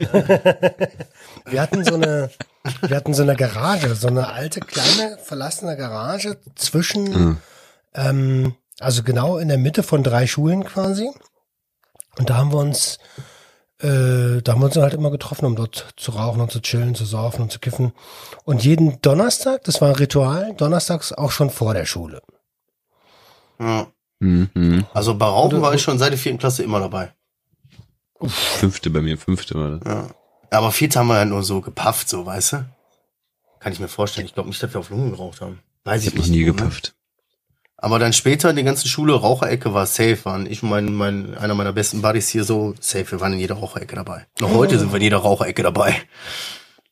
[1.44, 2.30] Wir hatten so eine,
[2.82, 7.36] wir hatten so eine Garage, so eine alte, kleine, verlassene Garage zwischen, Mhm.
[7.94, 11.10] ähm, also genau in der Mitte von drei Schulen quasi.
[12.18, 12.98] Und da haben wir uns,
[13.80, 16.94] äh, da haben wir uns halt immer getroffen, um dort zu rauchen und zu chillen,
[16.94, 17.92] zu saufen und zu kiffen.
[18.44, 22.22] Und jeden Donnerstag, das war ein Ritual, donnerstags auch schon vor der Schule.
[23.60, 23.86] Ja.
[24.18, 24.86] Mhm.
[24.94, 27.12] Also bei Rauchen war ich schon seit der vierten Klasse immer dabei.
[28.26, 29.80] Fünfte bei mir, fünfte war das.
[29.86, 30.08] Ja.
[30.50, 32.64] Aber vierte haben wir ja nur so gepafft, so, weißt du?
[33.60, 34.26] Kann ich mir vorstellen.
[34.26, 35.60] Ich glaube nicht, dass wir auf Lungen geraucht haben.
[35.84, 36.30] Weiß Ich ich hab nicht.
[36.30, 36.44] nie ne?
[36.46, 36.94] gepafft.
[37.78, 41.36] Aber dann später in der ganzen Schule, Raucherecke war safe, waren ich und mein, mein,
[41.36, 44.26] einer meiner besten Buddies hier so safe, wir waren in jeder Raucherecke dabei.
[44.40, 45.94] Noch heute sind wir in jeder Raucherecke dabei.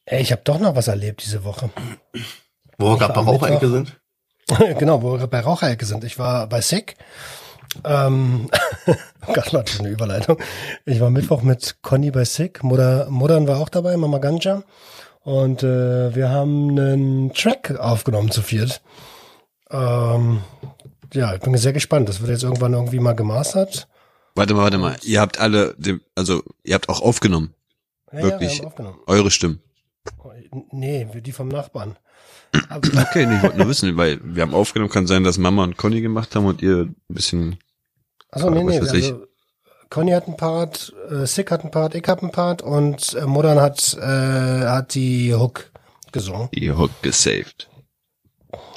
[0.05, 1.71] Ey, ich habe doch noch was erlebt diese Woche.
[2.77, 4.01] Wo wir gerade bei Raucherecke Mittwoch- sind.
[4.79, 6.05] genau, wo wir bei Raucherecke sind.
[6.05, 6.97] Ich war bei Sick.
[7.85, 8.49] Ähm,
[9.35, 10.39] Gott, war das eine Überleitung.
[10.85, 12.63] Ich war Mittwoch mit Conny bei Sick.
[12.63, 14.63] Mutter, Muttern war auch dabei, Mama Ganja.
[15.23, 18.83] Und äh, wir haben einen Track aufgenommen zu viert.
[19.71, 20.43] Ähm,
[21.15, 22.09] ja, ich bin sehr gespannt.
[22.09, 23.89] Das wird jetzt irgendwann irgendwie mal gemastert.
[24.35, 24.97] Warte mal, warte mal.
[25.03, 25.75] Ihr habt alle,
[26.15, 27.55] also ihr habt auch aufgenommen,
[28.13, 28.59] Ja, Wirklich?
[28.59, 28.99] Ja, wir aufgenommen.
[29.07, 29.61] eure Stimmen.
[30.71, 31.97] Nee, die vom Nachbarn.
[32.69, 35.65] Aber, Okay, nee, ich wollte nur wissen, weil wir haben aufgenommen, kann sein, dass Mama
[35.65, 37.59] und Conny gemacht haben und ihr ein bisschen.
[38.31, 38.77] Achso, nee, nee.
[38.79, 38.91] ich.
[38.91, 39.25] Also,
[39.91, 43.27] Conny hat einen Part, äh, Sick hat einen Part, ich hab einen Part und äh,
[43.27, 45.71] Modern hat, äh, hat die Hook
[46.11, 46.49] gesungen.
[46.55, 47.69] Die Hook gesaved.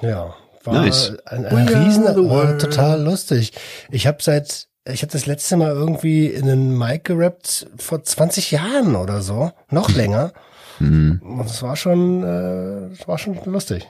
[0.02, 0.36] Ja.
[0.64, 1.14] War Nice.
[1.26, 2.62] ein, ein Riesen, war world.
[2.62, 3.54] total lustig.
[3.90, 8.52] Ich habe seit, ich habe das letzte Mal irgendwie in einen Mic gerappt vor 20
[8.52, 10.34] Jahren oder so, noch länger.
[10.80, 11.22] Mhm.
[11.24, 13.88] Und es war schon, äh, es war schon lustig.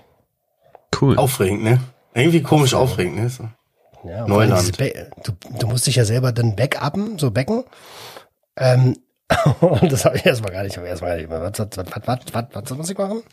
[1.00, 1.18] Cool.
[1.18, 1.80] Aufregend, ne?
[2.14, 3.30] Irgendwie komisch aufregend, ne?
[3.30, 3.48] So.
[4.04, 4.80] Ja, Neuland.
[5.24, 7.64] Du, du musst dich ja selber dann backuppen, so becken.
[8.56, 8.98] Ähm,
[9.60, 12.46] und das habe ich erstmal gar nicht, erstmal gar nicht, was, was, was, was, was,
[12.54, 13.24] was, was muss ich machen?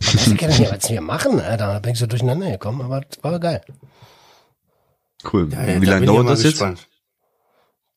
[0.00, 1.38] Was muss ich denn hier, machen?
[1.38, 3.60] Da bin ich so durcheinander gekommen, aber das war geil.
[5.30, 5.52] Cool.
[5.52, 6.52] Ja, Wie da lange dauert das jetzt?
[6.52, 6.88] gespannt.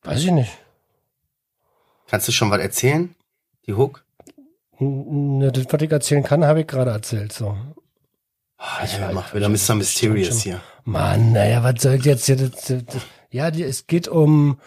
[0.04, 0.52] Weiß ich nicht.
[2.08, 3.14] Kannst du schon was erzählen?
[3.66, 4.04] Die Hook?
[4.78, 7.56] Ne, das, was ich erzählen kann, habe ich gerade erzählt, so.
[8.58, 9.74] Ah, Ich ja, mach wieder Mr.
[9.74, 10.60] Mysterious hier.
[10.84, 14.58] Mann, naja, was soll ich jetzt hier, das, das, das, ja, die, es geht um,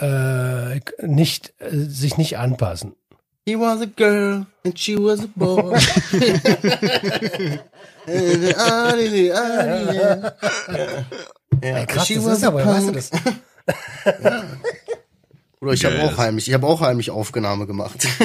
[0.00, 2.94] äh, nicht, äh, sich nicht anpassen.
[3.46, 5.78] He was a girl and she was a boy.
[8.06, 8.90] ja,
[11.60, 13.10] Ey, krass, she das was ist aber, weißt du das?
[15.66, 18.06] Oder ich habe auch heimlich, ich habe auch heimlich Aufnahme gemacht.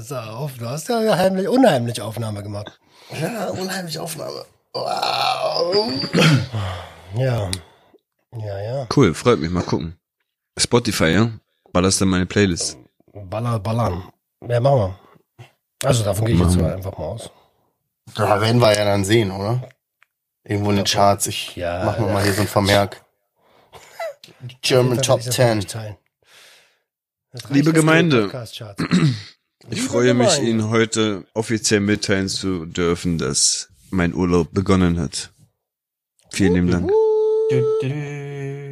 [0.00, 2.78] So, auf, du hast ja heimlich, unheimlich Aufnahme gemacht.
[3.20, 4.44] ja, unheimlich Aufnahme.
[4.72, 5.92] Wow.
[7.16, 7.50] Ja.
[8.36, 8.86] Ja, ja.
[8.94, 9.96] Cool, freut mich, mal gucken.
[10.58, 11.30] Spotify, ja?
[11.72, 12.76] Das dann meine Playlist?
[13.12, 14.04] Baller, ballern.
[14.46, 14.98] Ja, machen wir.
[15.84, 17.30] Also davon gehe ich jetzt mal einfach mal aus.
[18.16, 19.68] Da werden wir ja dann sehen, oder?
[20.42, 21.28] Irgendwo in den Charts.
[21.28, 22.12] Ich Ja, mach noch ja.
[22.12, 23.00] mal hier so ein Vermerk.
[23.00, 23.02] German Top Auf jeden
[23.74, 24.24] Fall werde 10.
[24.24, 24.33] ich das
[25.66, 25.96] teilen.
[27.32, 28.30] Das reicht Liebe Gemeinde.
[29.70, 30.38] Ich Liebe freue mich.
[30.40, 35.32] Ihnen heute offiziell mitteilen zu dürfen, dass mein Urlaub begonnen hat.
[36.30, 36.90] Vielen lieben Dank.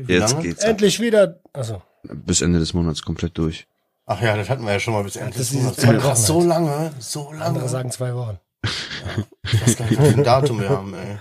[0.07, 0.70] Jetzt geht's ab.
[0.70, 1.41] Endlich wieder.
[1.55, 3.66] Also, bis Ende des Monats komplett durch.
[4.05, 6.27] Ach ja, das hatten wir ja schon mal bis Ende des Monats.
[6.27, 7.68] so lange, so andere lange.
[7.68, 8.39] sagen zwei Wochen.
[9.45, 11.18] Ich weiß gar nicht, was für ein Datum wir haben, ey.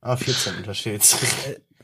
[0.00, 0.54] Ah, 14.
[0.64, 1.18] da steht's.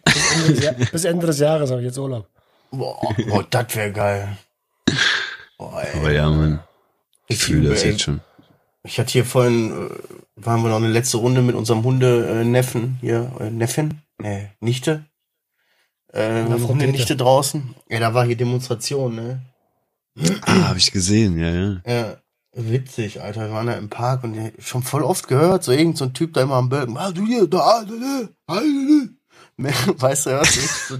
[0.05, 2.29] Bis Ende des, Jahr, bis Ende des Jahres habe ich jetzt Urlaub.
[2.71, 4.37] Boah, boah das wäre geil.
[5.59, 5.99] Boah, ey.
[5.99, 6.61] Aber ja, Mann.
[7.29, 7.91] Ich Ich fühle das ey.
[7.91, 8.21] jetzt schon.
[8.85, 9.91] Ich hatte hier vorhin, äh,
[10.37, 14.01] waren wir noch eine letzte Runde mit unserem Hunde-Neffen hier, äh, Neffin?
[14.19, 15.05] Nee, Nichte.
[16.13, 17.75] Äh, Na, Frau Hundenichte draußen.
[17.89, 19.43] Ja, da war hier Demonstration, ne?
[20.43, 21.81] Ah, habe ich gesehen, ja, ja.
[21.87, 22.17] Ja,
[22.55, 23.49] witzig, Alter.
[23.49, 26.35] Wir waren da im Park und schon voll oft gehört, so irgend so ein Typ
[26.35, 26.99] da immer am Bölken.
[26.99, 29.09] Ah, du hier, da, da, da, da, da.
[29.57, 30.99] Weißt du, hörst du?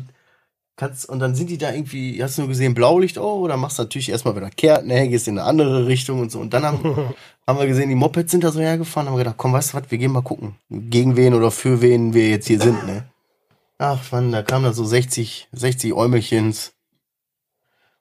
[0.77, 3.79] Kannst, und dann sind die da irgendwie, hast du nur gesehen, Blaulicht, oh, dann machst
[3.79, 6.41] du natürlich erstmal wieder kehrt, ne, gehst in eine andere Richtung und so.
[6.41, 6.83] Und dann haben,
[7.47, 9.77] haben wir gesehen, die Mopeds sind da so hergefahren, haben wir gedacht, komm, weißt du
[9.77, 13.05] was, wir gehen mal gucken, gegen wen oder für wen wir jetzt hier sind, ne.
[13.79, 16.73] Ach, Mann, da kamen da so 60, 60 Äumelchens.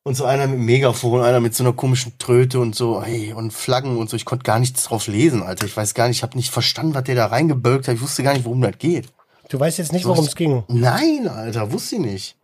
[0.03, 3.33] Und so einer mit dem Megafon, einer mit so einer komischen Tröte und so, ey,
[3.33, 4.15] und Flaggen und so.
[4.15, 5.65] Ich konnte gar nichts drauf lesen, Alter.
[5.65, 7.95] Ich weiß gar nicht, ich habe nicht verstanden, was der da reingebölkt hat.
[7.95, 9.11] Ich wusste gar nicht, worum das geht.
[9.51, 10.63] Du weißt jetzt nicht, worum es ging.
[10.69, 12.35] Nein, Alter, wusste ich nicht.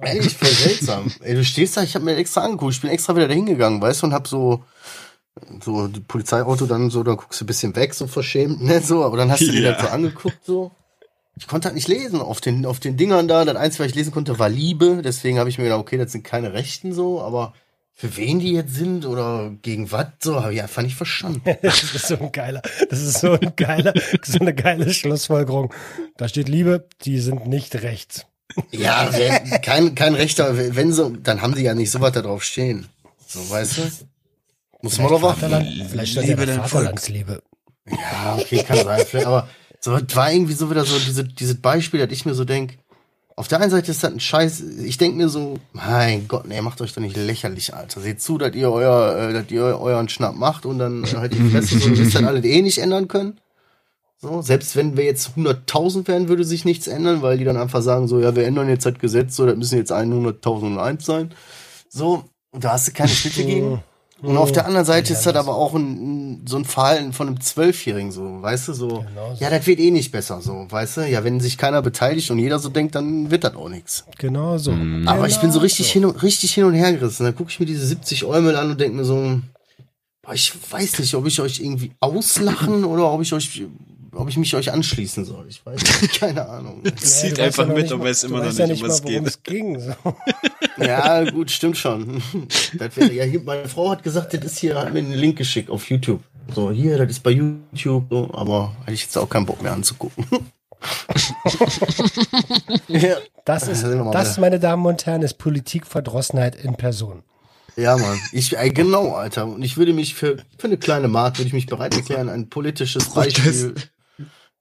[0.00, 1.12] Ehrlich, voll seltsam.
[1.22, 3.82] Ey, du stehst da, ich habe mir extra angeguckt, ich bin extra wieder dahin gegangen,
[3.82, 4.62] weißt du, und hab so
[5.60, 9.04] so die Polizeiauto dann so, dann guckst du ein bisschen weg, so verschämt, ne, so,
[9.04, 9.72] aber dann hast du dir Ja.
[9.72, 10.70] das so angeguckt, so.
[11.36, 13.44] Ich konnte halt nicht lesen auf den, auf den Dingern da.
[13.44, 15.00] Das Einzige, was ich lesen konnte, war Liebe.
[15.02, 17.54] Deswegen habe ich mir gedacht, okay, das sind keine Rechten so, aber
[18.00, 21.42] für wen die jetzt sind oder gegen was so, habe ich einfach nicht verstanden.
[21.62, 23.92] Das ist so ein geiler, das ist so ein geiler,
[24.22, 25.74] so eine geile Schlussfolgerung.
[26.16, 28.24] Da steht Liebe, die sind nicht rechts.
[28.70, 32.22] Ja, wer, kein, kein Rechter, wenn so, dann haben die ja nicht so was da
[32.22, 32.88] drauf stehen.
[33.26, 33.82] So, weißt du?
[34.80, 35.20] Muss man doch.
[35.20, 36.68] Vaterland, vielleicht ja Liebe Volk.
[36.68, 37.42] Vaterlandsliebe.
[37.86, 39.04] Ja, okay, kann sein.
[39.06, 39.46] Vielleicht, aber
[39.78, 42.78] so, das war irgendwie so wieder so diese, dieses Beispiel, dass ich mir so denk.
[43.40, 44.62] Auf der einen Seite ist das ein Scheiß.
[44.84, 48.02] Ich denk mir so, mein Gott, nee, macht euch doch nicht lächerlich, Alter.
[48.02, 51.32] Seht zu, dass ihr euer, äh, dass ihr euren Schnapp macht und dann äh, halt
[51.32, 53.40] die Fresse so, wisst dann alle eh nicht ändern können.
[54.18, 57.80] So, selbst wenn wir jetzt 100.000 wären, würde sich nichts ändern, weil die dann einfach
[57.80, 61.30] sagen so, ja, wir ändern jetzt das Gesetz, so, das müssen jetzt 100.001 sein.
[61.88, 63.82] So, da hast du keine Schnitte gegen.
[64.22, 67.40] Und auf der anderen Seite ist das aber auch ein, so ein Verhalten von einem
[67.40, 68.88] Zwölfjährigen, so, weißt du, so.
[68.88, 69.42] Genau so.
[69.42, 71.08] Ja, das wird eh nicht besser, so, weißt du.
[71.08, 74.04] Ja, wenn sich keiner beteiligt und jeder so denkt, dann wird das auch nichts.
[74.18, 74.72] Genau so.
[75.06, 77.24] Aber ich bin so Genau richtig hin und richtig hin und her gerissen.
[77.24, 79.40] Dann gucke ich mir diese 70 Eumel an und denke mir so,
[80.22, 83.66] boah, ich weiß nicht, ob ich euch irgendwie auslachen oder ob ich euch,
[84.12, 85.46] ob ich mich euch anschließen soll.
[85.48, 86.82] Ich weiß nicht, keine Ahnung.
[86.84, 89.02] Ja, Zieht weißt einfach ja mit nicht weiß du immer noch ja nicht, um was
[89.02, 89.26] geht.
[89.26, 89.80] es ging.
[89.80, 89.94] So.
[90.84, 92.22] Ja, gut, stimmt schon.
[92.74, 95.36] Das wäre, ja, hier, meine Frau hat gesagt, das ist hier, hat mir einen Link
[95.36, 96.22] geschickt auf YouTube.
[96.54, 99.72] So, hier, das ist bei YouTube, so, aber hatte ich jetzt auch keinen Bock mehr
[99.72, 100.24] anzugucken.
[102.88, 107.22] ja, Das ist, das, meine Damen und Herren, ist Politikverdrossenheit in Person.
[107.76, 108.18] ja, Mann.
[108.32, 109.46] Ich, ey, genau, Alter.
[109.46, 112.48] Und ich würde mich für, für eine kleine Mark, würde ich mich bereit erklären, ein
[112.48, 113.74] politisches Beispiel.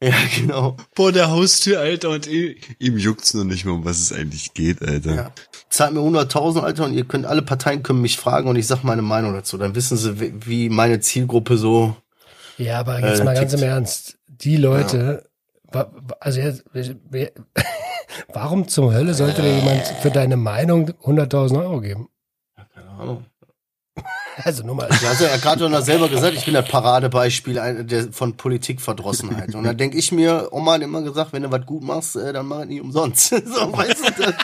[0.04, 0.78] Ja, genau.
[0.96, 4.82] Vor der Haustür, Alter, und ihm juckt's noch nicht mal, um was es eigentlich geht,
[4.82, 5.14] Alter.
[5.16, 5.32] Ja.
[5.70, 8.84] Zahlt mir 100.000, Alter, und ihr könnt, alle Parteien können mich fragen und ich sag
[8.84, 9.58] meine Meinung dazu.
[9.58, 11.96] Dann wissen sie, wie- meine Zielgruppe so,
[12.58, 13.62] Ja, aber jetzt Äh, mal ganz tickt.
[13.64, 14.18] im Ernst.
[14.28, 15.30] Die Leute,
[15.70, 15.92] wa-
[16.22, 17.32] also jetzt, wer- wer-
[18.34, 22.08] warum zum Hölle sollte dir jemand für deine Meinung 100.000 Euro geben?
[22.74, 23.26] keine Ahnung.
[24.44, 24.90] Also nur mal.
[25.02, 29.54] Ja, also er hat gerade noch selber gesagt, ich bin das Paradebeispiel von Politikverdrossenheit.
[29.56, 32.32] Und dann denke ich mir, Oma hat immer gesagt, wenn du was gut machst, äh,
[32.34, 33.30] dann mach es nicht umsonst.
[33.30, 34.36] so, weißt du, das,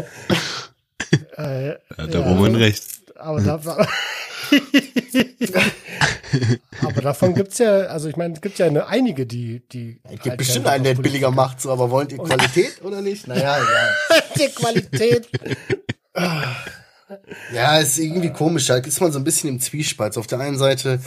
[1.36, 2.95] Äh, Hat der Roman recht.
[3.18, 3.56] Aber, da,
[6.82, 10.00] aber davon gibt's ja, also ich meine, es gibt ja eine, einige, die, die.
[10.04, 13.26] es gibt bestimmt einen, der billiger macht, so, aber wollt ihr Qualität oder nicht?
[13.26, 13.94] Naja, egal.
[14.36, 15.28] Die Qualität.
[17.52, 18.66] Ja, ist irgendwie komisch.
[18.66, 20.18] Da ist man so ein bisschen im Zwiespalt.
[20.18, 21.00] Auf der einen Seite,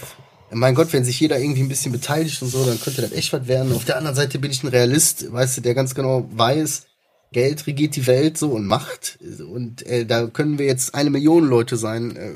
[0.52, 3.34] mein Gott, wenn sich jeder irgendwie ein bisschen beteiligt und so, dann könnte das echt
[3.34, 3.74] was werden.
[3.74, 6.86] Auf der anderen Seite bin ich ein Realist, weißt du, der ganz genau weiß,
[7.32, 9.20] Geld regiert die Welt so und Macht.
[9.22, 12.16] Und äh, da können wir jetzt eine Million Leute sein.
[12.16, 12.32] Äh,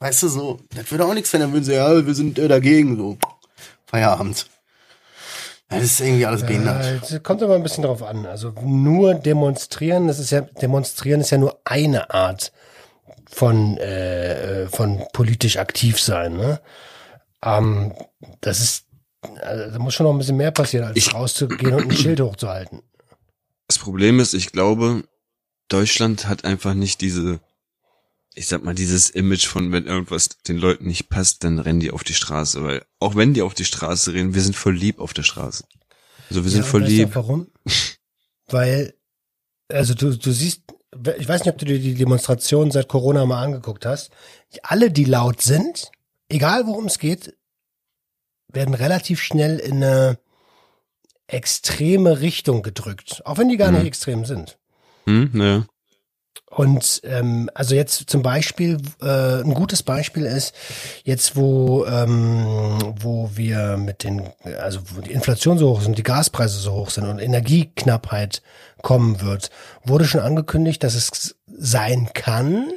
[0.00, 2.48] weißt du, so, das würde auch nichts werden, dann würden sie, ja, wir sind äh,
[2.48, 3.16] dagegen, so.
[3.86, 4.46] Feierabend.
[5.68, 7.10] Das ist irgendwie alles behindert.
[7.10, 8.26] Äh, kommt immer ein bisschen drauf an.
[8.26, 12.52] Also nur demonstrieren, das ist ja, demonstrieren ist ja nur eine Art
[13.30, 16.36] von, äh, von politisch aktiv sein.
[16.36, 16.60] Ne?
[17.42, 17.94] Ähm,
[18.42, 18.84] das ist
[19.40, 22.20] also, da muss schon noch ein bisschen mehr passieren, als Ich- rauszugehen und ein Schild
[22.20, 22.82] hochzuhalten.
[23.84, 25.04] Problem ist, ich glaube,
[25.68, 27.40] Deutschland hat einfach nicht diese,
[28.34, 31.90] ich sag mal, dieses Image von, wenn irgendwas den Leuten nicht passt, dann rennen die
[31.90, 34.98] auf die Straße, weil auch wenn die auf die Straße rennen, wir sind voll lieb
[34.98, 35.64] auf der Straße.
[36.30, 37.08] Also wir sind Ja, voll weißt du lieb.
[37.10, 37.46] auch warum?
[38.48, 38.94] Weil,
[39.68, 40.62] also du, du siehst,
[41.18, 44.10] ich weiß nicht, ob du dir die Demonstration seit Corona mal angeguckt hast.
[44.62, 45.90] Alle, die laut sind,
[46.28, 47.36] egal worum es geht,
[48.48, 50.18] werden relativ schnell in eine
[51.34, 53.22] extreme Richtung gedrückt.
[53.24, 53.78] Auch wenn die gar Mhm.
[53.78, 54.58] nicht extrem sind.
[55.06, 55.66] Hm, naja.
[56.50, 60.54] Und ähm, also jetzt zum Beispiel, äh, ein gutes Beispiel ist,
[61.02, 64.28] jetzt wo, ähm, wo wir mit den,
[64.60, 68.40] also wo die Inflation so hoch ist und die Gaspreise so hoch sind und Energieknappheit
[68.82, 69.50] kommen wird,
[69.82, 72.70] wurde schon angekündigt, dass es sein kann,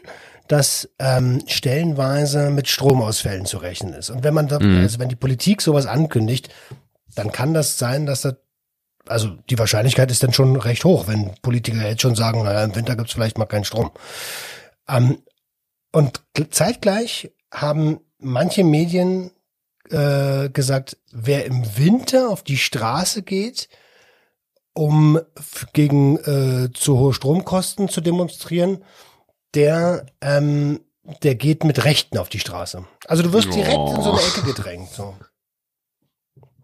[0.47, 4.09] dass ähm, stellenweise mit Stromausfällen zu rechnen ist.
[4.09, 4.77] Und wenn man da, Mhm.
[4.79, 6.49] also wenn die Politik sowas ankündigt,
[7.13, 8.35] dann kann das sein, dass das
[9.09, 12.75] also die Wahrscheinlichkeit ist dann schon recht hoch, wenn Politiker jetzt schon sagen, naja, im
[12.75, 13.91] Winter gibt's vielleicht mal keinen Strom.
[14.87, 15.23] Ähm,
[15.91, 19.31] und gl- zeitgleich haben manche Medien
[19.89, 23.69] äh, gesagt, wer im Winter auf die Straße geht,
[24.73, 25.19] um
[25.73, 28.83] gegen äh, zu hohe Stromkosten zu demonstrieren,
[29.53, 30.81] der ähm,
[31.23, 32.85] der geht mit Rechten auf die Straße.
[33.07, 34.89] Also du wirst direkt in so eine Ecke gedrängt.
[34.89, 35.15] So.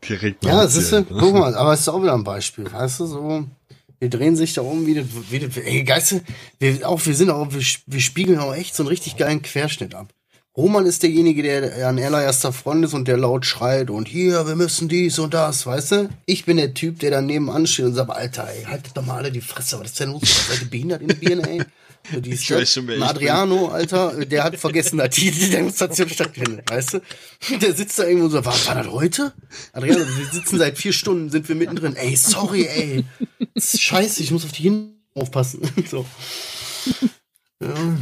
[0.07, 3.05] Direkt Ja, es ist, guck mal, aber es ist auch wieder ein Beispiel, weißt du,
[3.05, 3.45] so,
[3.99, 6.19] wir drehen sich da um, wie, das- wie, das- ey, Geister,
[6.59, 9.95] wir, auch, wir sind auch, wir, wir spiegeln auch echt so einen richtig geilen Querschnitt
[9.95, 10.09] ab.
[10.55, 14.55] Roman ist derjenige, der an allererster Front ist und der laut schreit und hier, wir
[14.55, 16.09] müssen dies und das, weißt du?
[16.27, 19.17] Ich bin der Typ, der dann nebenan steht und sagt, Alter, ey, haltet doch mal
[19.17, 20.21] alle die Fresse, was ist denn los?
[20.49, 21.61] Seid ihr behindert in den Birnen, ey?
[22.11, 26.69] Die Ich weiß schon, wer Adriano, Alter, der hat vergessen, dass die die Demonstration stattfindet,
[26.69, 27.01] weißt du?
[27.61, 29.33] Der sitzt da irgendwo so, war, war das heute?
[29.71, 31.95] Adriano, wir sitzen seit vier Stunden, sind wir mittendrin.
[31.95, 33.05] Ey, sorry, ey.
[33.55, 35.61] Das ist scheiße, ich muss auf die hin aufpassen.
[35.89, 36.05] So.
[37.61, 37.97] Ja.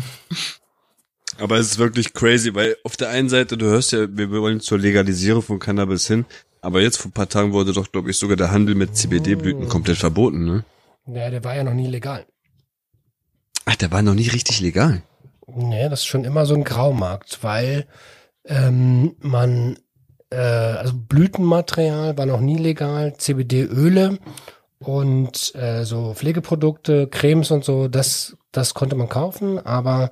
[1.37, 4.59] Aber es ist wirklich crazy, weil auf der einen Seite, du hörst ja, wir wollen
[4.59, 6.25] zur Legalisierung von Cannabis hin,
[6.61, 9.67] aber jetzt vor ein paar Tagen wurde doch, glaube ich, sogar der Handel mit CBD-Blüten
[9.67, 10.65] komplett verboten, ne?
[11.07, 12.25] Ja, der war ja noch nie legal.
[13.65, 15.03] Ach, der war noch nie richtig legal.
[15.47, 17.85] Nee, das ist schon immer so ein Graumarkt, weil
[18.45, 19.77] ähm, man,
[20.29, 24.17] äh, also Blütenmaterial war noch nie legal, CBD-Öle
[24.79, 30.11] und äh, so Pflegeprodukte, Cremes und so, das, das konnte man kaufen, aber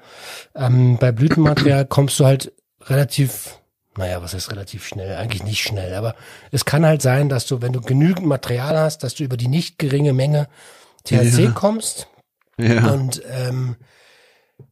[0.56, 3.60] ähm, bei Blütenmaterial kommst du halt relativ,
[3.97, 5.16] naja, was heißt relativ schnell?
[5.16, 6.16] Eigentlich nicht schnell, aber
[6.52, 9.47] es kann halt sein, dass du, wenn du genügend Material hast, dass du über die
[9.47, 10.47] nicht geringe Menge
[11.06, 11.52] THC Ja.
[11.52, 12.08] kommst
[12.60, 12.91] Ja.
[12.91, 13.76] und ähm,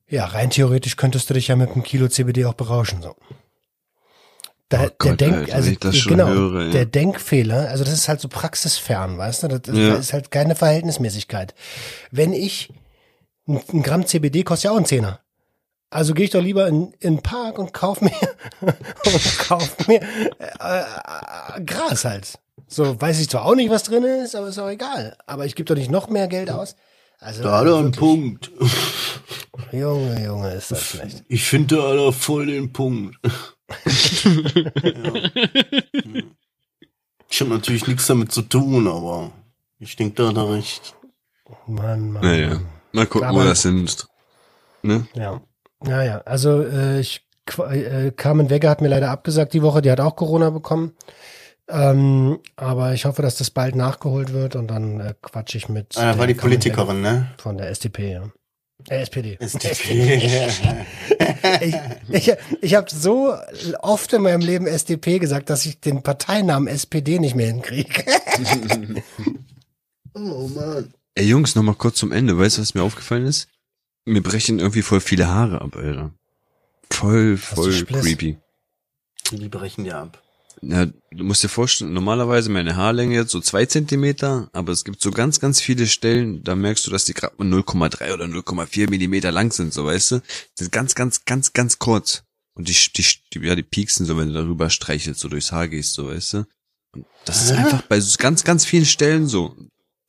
[0.09, 3.01] ja, rein theoretisch könntest du dich ja mit einem Kilo CBD auch berauschen.
[3.01, 3.15] So.
[4.69, 5.71] Da, Oh der Gott, Denk, Alter, also
[6.09, 6.71] genau, höre, ja.
[6.71, 9.47] der Denkfehler, also das ist halt so praxisfern, weißt du?
[9.47, 9.95] Das, das Ja.
[9.95, 11.55] ist halt keine Verhältnismäßigkeit.
[12.11, 12.73] Wenn ich
[13.47, 15.21] ein, ein Gramm CBD kostet ja auch ein Zehner.
[15.89, 18.11] Also gehe ich doch lieber in, in den Park und kauf mir
[18.61, 20.81] und kauf mir äh,
[21.59, 22.37] äh, Gras halt.
[22.67, 25.15] So weiß ich zwar auch nicht, was drin ist, aber ist auch egal.
[25.27, 26.75] Aber ich gebe doch nicht noch mehr Geld aus.
[27.19, 28.51] Also Da hat er einen Punkt.
[29.71, 31.23] Junge, Junge, ist das schlecht.
[31.27, 33.17] Ich finde, da hat er voll den Punkt.
[33.23, 33.27] ja.
[37.29, 39.31] Ich habe natürlich nichts damit zu tun, aber
[39.79, 40.95] ich denke, da hat er recht.
[41.67, 42.23] Mann, Mann.
[42.23, 42.59] Naja.
[42.93, 44.07] Mal gucken, wo das hin ist.
[44.81, 45.07] Ne?
[45.13, 45.41] Ja.
[45.85, 46.17] Ja, ja.
[46.21, 47.27] Also äh, ich
[47.69, 50.93] äh, Carmen Wegge hat mir leider abgesagt die Woche, die hat auch Corona bekommen.
[51.69, 55.97] Ähm, aber ich hoffe, dass das bald nachgeholt wird und dann äh, quatsch ich mit.
[55.97, 57.29] Ah, der war die Politikerin, ne?
[57.37, 58.31] Von der SDP, ja.
[58.89, 59.37] Äh, SPD.
[59.39, 60.45] SDP.
[61.61, 61.75] ich
[62.09, 63.35] ich, ich habe so
[63.81, 68.05] oft in meinem Leben SDP gesagt, dass ich den Parteinamen SPD nicht mehr hinkriege.
[70.13, 70.93] oh Mann.
[71.15, 72.37] Ey Jungs, noch mal kurz zum Ende.
[72.37, 73.49] Weißt du, was mir aufgefallen ist?
[74.05, 76.11] Mir brechen irgendwie voll viele Haare ab, Alter.
[76.89, 78.37] Voll, voll creepy.
[79.31, 80.23] Die brechen ja ab.
[80.61, 85.01] Ja, du musst dir vorstellen, normalerweise meine Haarlänge jetzt so zwei Zentimeter, aber es gibt
[85.01, 88.89] so ganz, ganz viele Stellen, da merkst du, dass die gerade mal 0,3 oder 0,4
[88.89, 90.19] Millimeter lang sind, so weißt du.
[90.19, 92.23] Die sind ganz, ganz, ganz, ganz kurz.
[92.55, 95.67] Und die, die, die, ja, die pieksen so, wenn du darüber streichelst, so durchs Haar
[95.67, 96.37] gehst, so weißt du.
[96.93, 99.55] Und das ist einfach bei so ganz, ganz vielen Stellen so.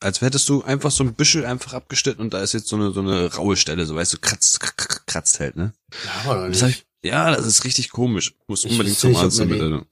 [0.01, 2.93] Als hättest du einfach so ein Büschel einfach abgeschnitten und da ist jetzt so eine,
[2.93, 4.61] so eine raue Stelle, so weißt du, kratzt,
[5.07, 5.75] kratzt halt, ne?
[6.05, 6.87] Ja, aber Das hab nicht.
[7.03, 8.35] ich, ja, das ist richtig komisch.
[8.47, 9.87] Muss unbedingt zum Arzt mir damit,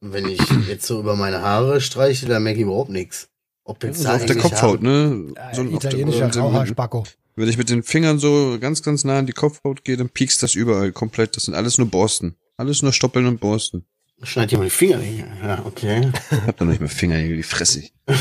[0.00, 3.28] wenn ich jetzt so über meine Haare streiche, dann merke ich überhaupt nichts.
[3.64, 5.32] Ob jetzt So auf der Kopfhaut, ne?
[5.52, 7.04] So der- italienischer Rauhaarspacko.
[7.34, 10.42] Wenn ich mit den Fingern so ganz, ganz nah an die Kopfhaut gehe, dann piekst
[10.42, 11.36] das überall komplett.
[11.36, 12.36] Das sind alles nur Borsten.
[12.56, 13.84] Alles nur Stoppeln und Borsten.
[14.22, 15.00] Schneid dir mal die Finger.
[15.44, 16.10] Ja, okay.
[16.30, 17.92] Ich hab doch nicht mehr Fingernägel, die fresse ich.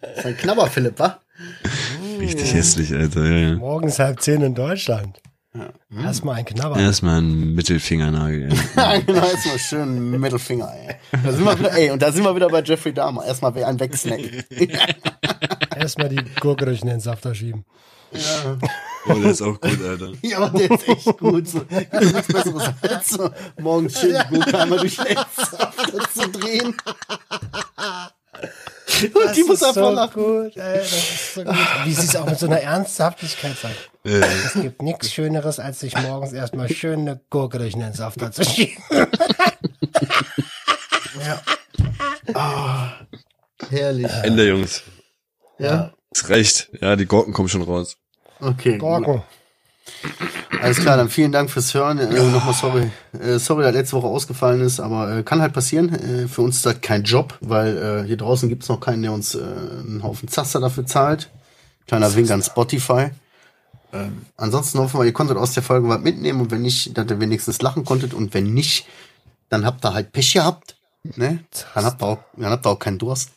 [0.00, 1.20] Das ist ein Knabber, Philipp, wa?
[2.18, 3.24] Richtig hässlich, Alter.
[3.24, 3.54] Ja, ja.
[3.56, 5.20] Morgens halb zehn in Deutschland.
[5.94, 6.78] Erstmal ein Knabber.
[6.78, 8.48] Erstmal ein Mittelfingernagel.
[8.76, 10.96] Ja, genau, erstmal schön Mittelfinger, ey.
[11.22, 13.24] Da sind wir wieder, ey, und da sind wir wieder bei Jeffrey Dahmer.
[13.26, 14.44] Erstmal ein wegsnacken.
[15.76, 17.64] Erstmal die Gurke durch den Safter schieben.
[19.06, 20.12] Oh, der ist auch gut, Alter.
[20.22, 21.48] Ja, aber der ist echt gut.
[21.48, 21.64] So.
[21.68, 23.30] Nichts Besseres als so
[23.60, 26.74] morgens schön die Gurke einmal durch den Safter zu drehen.
[29.02, 30.22] Und Das die muss ist einfach so lachen.
[30.22, 31.56] gut, ey, das ist so gut.
[31.84, 33.90] Wie sie es auch mit so einer Ernsthaftigkeit sagt.
[34.04, 38.32] Äh, Es gibt nichts Schöneres, als sich morgens erstmal schön eine Gurke durch den Safter
[38.32, 38.82] zu schieben.
[43.70, 44.10] Herrlich.
[44.22, 44.82] Ende, Jungs.
[45.58, 45.92] Ja.
[46.10, 46.70] Es reicht.
[46.80, 47.96] Ja, die Gurken kommen schon raus.
[48.40, 48.78] Okay.
[48.78, 49.04] Gut.
[49.04, 49.22] Gurken.
[50.60, 51.98] Alles klar, dann vielen Dank fürs Hören.
[51.98, 55.94] Äh, Nochmal sorry, äh, sorry, dass letzte Woche ausgefallen ist, aber äh, kann halt passieren.
[55.94, 59.12] Äh, für uns ist das kein Job, weil äh, hier draußen gibt's noch keinen, der
[59.12, 61.30] uns äh, einen Haufen Zaster dafür zahlt.
[61.86, 63.10] Kleiner Wink an Spotify.
[63.92, 67.06] Ähm, ansonsten hoffen wir, ihr konntet aus der Folge was mitnehmen und wenn nicht, dass
[67.10, 68.86] ihr wenigstens lachen konntet und wenn nicht,
[69.48, 70.76] dann habt ihr halt Pech gehabt.
[71.02, 71.40] Ne?
[71.74, 73.30] Dann habt ihr auch, dann habt ihr auch keinen Durst.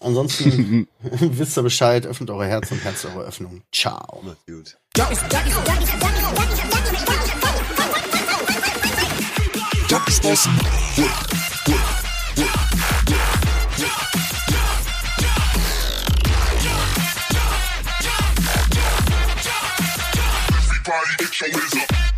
[0.00, 3.62] Ansonsten wisst ihr Bescheid, öffnet eure Herz und Herz eure Öffnung.
[3.70, 4.22] Ciao.
[20.90, 22.09] Everybody get your hands.